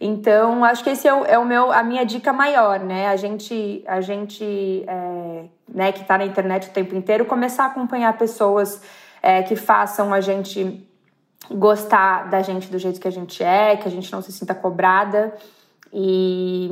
[0.00, 3.08] Então, acho que esse é o, é o, meu, a minha dica maior, né?
[3.08, 7.66] A gente, a gente é, né, que está na internet o tempo inteiro, começar a
[7.66, 8.80] acompanhar pessoas
[9.20, 10.86] é, que façam a gente
[11.50, 14.54] gostar da gente do jeito que a gente é, que a gente não se sinta
[14.54, 15.34] cobrada.
[15.92, 16.70] E,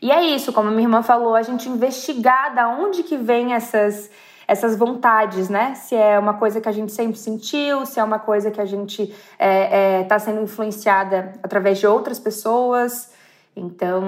[0.00, 4.10] e é isso, como minha irmã falou, a gente investigar da onde que vem essas
[4.46, 5.74] essas vontades, né?
[5.74, 8.64] Se é uma coisa que a gente sempre sentiu, se é uma coisa que a
[8.64, 13.12] gente está é, é, tá sendo influenciada através de outras pessoas.
[13.56, 14.02] Então,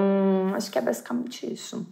[0.55, 1.87] acho que é basicamente isso.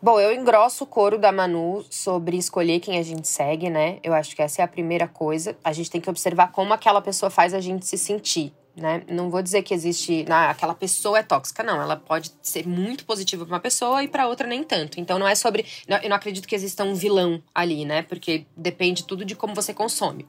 [0.00, 3.98] Bom, eu engrosso o coro da Manu sobre escolher quem a gente segue, né?
[4.04, 5.56] Eu acho que essa é a primeira coisa.
[5.64, 9.02] A gente tem que observar como aquela pessoa faz a gente se sentir né?
[9.08, 11.80] Não vou dizer que existe, ah, aquela pessoa é tóxica, não.
[11.80, 15.00] Ela pode ser muito positiva para uma pessoa e para outra nem tanto.
[15.00, 18.02] Então não é sobre, eu não acredito que exista um vilão ali, né?
[18.02, 20.26] Porque depende tudo de como você consome.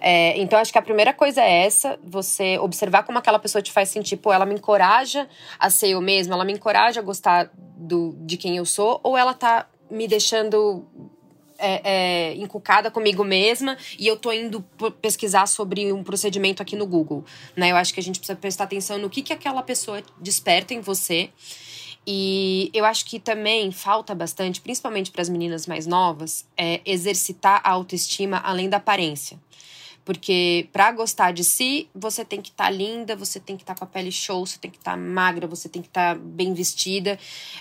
[0.00, 3.70] É, então acho que a primeira coisa é essa, você observar como aquela pessoa te
[3.70, 5.28] faz sentir, pô, ela me encoraja
[5.58, 9.18] a ser eu mesma, ela me encoraja a gostar do, de quem eu sou, ou
[9.18, 10.86] ela tá me deixando
[11.62, 14.60] é, é, encucada comigo mesma e eu tô indo
[15.00, 17.24] pesquisar sobre um procedimento aqui no Google.
[17.56, 17.70] Né?
[17.70, 20.80] Eu acho que a gente precisa prestar atenção no que, que aquela pessoa desperta em
[20.80, 21.30] você.
[22.04, 27.60] E eu acho que também falta bastante, principalmente para as meninas mais novas, é exercitar
[27.62, 29.38] a autoestima além da aparência.
[30.04, 33.74] Porque para gostar de si, você tem que estar tá linda, você tem que estar
[33.74, 36.16] tá com a pele show, você tem que estar tá magra, você tem que estar
[36.16, 37.16] tá bem vestida.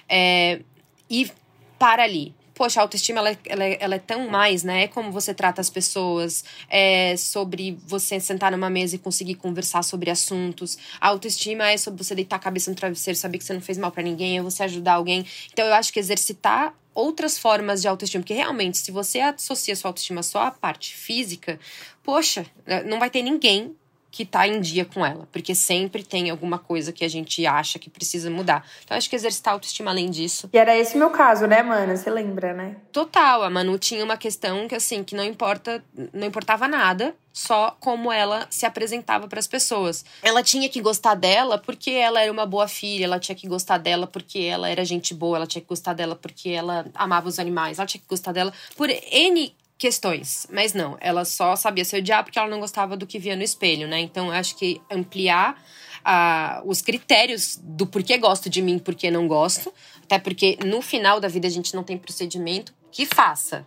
[0.10, 0.62] É,
[1.08, 1.32] e
[1.78, 4.84] para ali poxa, a autoestima ela, é, ela, é, ela é tão mais, né?
[4.84, 9.84] É como você trata as pessoas, é sobre você sentar numa mesa e conseguir conversar
[9.84, 10.78] sobre assuntos.
[11.00, 13.80] A autoestima é sobre você deitar a cabeça no travesseiro, saber que você não fez
[13.80, 15.26] mal para ninguém, é você ajudar alguém.
[15.52, 19.90] Então eu acho que exercitar outras formas de autoestima, porque realmente, se você associa sua
[19.90, 21.60] autoestima só à parte física,
[22.04, 22.46] poxa,
[22.86, 23.76] não vai ter ninguém
[24.12, 27.80] que tá em dia com ela, porque sempre tem alguma coisa que a gente acha
[27.80, 28.68] que precisa mudar.
[28.84, 30.50] Então acho que exercitar autoestima além disso.
[30.52, 31.96] E era esse o meu caso, né, Mana?
[31.96, 32.76] Você lembra, né?
[32.92, 35.82] Total, a Manu tinha uma questão que assim, que não importa,
[36.14, 40.04] não importava nada, só como ela se apresentava para as pessoas.
[40.22, 43.78] Ela tinha que gostar dela porque ela era uma boa filha, ela tinha que gostar
[43.78, 47.40] dela porque ela era gente boa, ela tinha que gostar dela porque ela amava os
[47.40, 50.46] animais, ela tinha que gostar dela por N questões.
[50.52, 53.42] Mas não, ela só sabia se odiar porque ela não gostava do que via no
[53.42, 54.00] espelho, né?
[54.00, 55.60] Então acho que ampliar
[56.06, 59.74] uh, os critérios do porquê gosto de mim, porquê não gosto.
[60.04, 63.66] Até porque no final da vida a gente não tem procedimento que faça.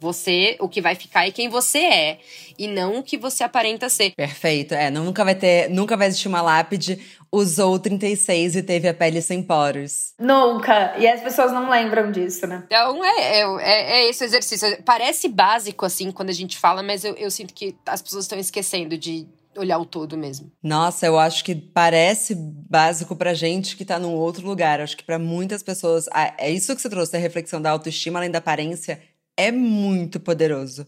[0.00, 2.18] Você, o que vai ficar é quem você é
[2.58, 4.10] e não o que você aparenta ser.
[4.14, 4.74] Perfeito.
[4.74, 7.00] É, nunca vai ter, nunca vai existir uma lápide
[7.34, 10.14] usou 36 e teve a pele sem poros.
[10.18, 10.96] Nunca.
[10.98, 12.64] E as pessoas não lembram disso, né?
[12.66, 14.82] Então é, é, é esse exercício.
[14.84, 18.38] Parece básico, assim, quando a gente fala, mas eu, eu sinto que as pessoas estão
[18.38, 19.26] esquecendo de
[19.56, 20.50] olhar o todo mesmo.
[20.62, 24.80] Nossa, eu acho que parece básico pra gente que tá num outro lugar.
[24.80, 26.06] Acho que para muitas pessoas,
[26.38, 29.00] é isso que você trouxe, a reflexão da autoestima além da aparência,
[29.36, 30.86] é muito poderoso.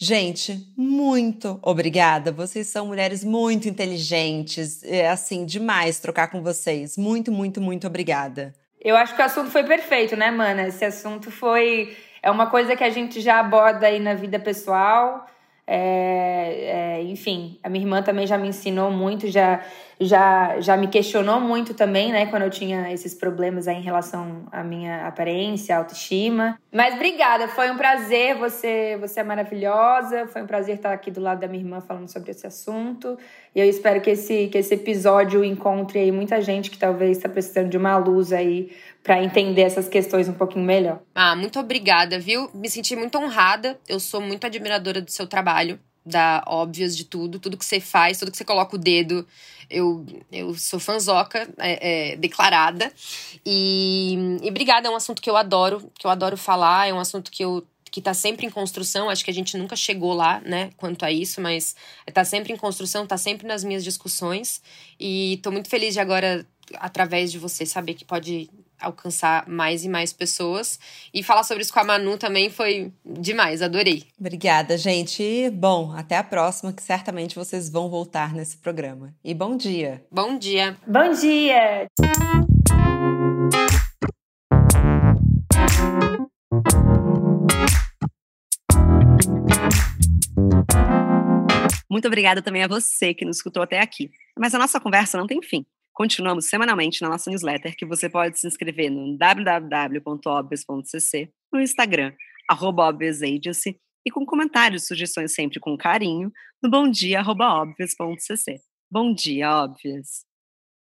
[0.00, 2.30] Gente, muito obrigada.
[2.30, 4.84] Vocês são mulheres muito inteligentes.
[4.84, 6.96] É assim, demais trocar com vocês.
[6.96, 8.54] Muito, muito, muito obrigada.
[8.80, 10.68] Eu acho que o assunto foi perfeito, né, mana?
[10.68, 11.96] Esse assunto foi.
[12.22, 15.26] É uma coisa que a gente já aborda aí na vida pessoal.
[15.66, 16.47] É,
[17.10, 19.62] enfim, a minha irmã também já me ensinou muito, já,
[20.00, 24.46] já, já me questionou muito também, né, quando eu tinha esses problemas aí em relação
[24.52, 26.58] à minha aparência, autoestima.
[26.72, 31.20] Mas obrigada, foi um prazer, você, você é maravilhosa, foi um prazer estar aqui do
[31.20, 33.18] lado da minha irmã falando sobre esse assunto.
[33.54, 37.28] E eu espero que esse, que esse episódio encontre aí muita gente que talvez está
[37.28, 38.70] precisando de uma luz aí
[39.02, 41.00] para entender essas questões um pouquinho melhor.
[41.14, 42.50] Ah, muito obrigada, viu?
[42.52, 43.78] Me senti muito honrada.
[43.88, 48.18] Eu sou muito admiradora do seu trabalho, da óbvias de tudo, tudo que você faz,
[48.18, 49.26] tudo que você coloca o dedo.
[49.70, 52.92] Eu, eu sou fanzoca é, é, declarada.
[53.44, 57.00] E, e obrigada, é um assunto que eu adoro, que eu adoro falar, é um
[57.00, 59.08] assunto que eu que está sempre em construção.
[59.08, 61.74] Acho que a gente nunca chegou lá, né, quanto a isso, mas
[62.06, 64.60] está sempre em construção, está sempre nas minhas discussões.
[65.00, 68.50] E estou muito feliz de agora, através de você, saber que pode
[68.80, 70.78] alcançar mais e mais pessoas.
[71.12, 74.04] E falar sobre isso com a Manu também foi demais, adorei.
[74.18, 75.22] Obrigada, gente.
[75.22, 79.14] E, bom, até a próxima, que certamente vocês vão voltar nesse programa.
[79.24, 80.04] E bom dia.
[80.10, 80.76] Bom dia.
[80.86, 81.88] Bom dia.
[91.90, 94.10] Muito obrigada também a você que nos escutou até aqui.
[94.38, 95.66] Mas a nossa conversa não tem fim.
[95.98, 102.12] Continuamos semanalmente na nossa newsletter, que você pode se inscrever no www.obvious.cc, no Instagram,
[102.48, 102.96] arroba
[104.06, 106.30] e com comentários e sugestões sempre com carinho,
[106.62, 108.60] no bomdia.obvious.cc.
[108.88, 110.27] Bom dia, Óbvias!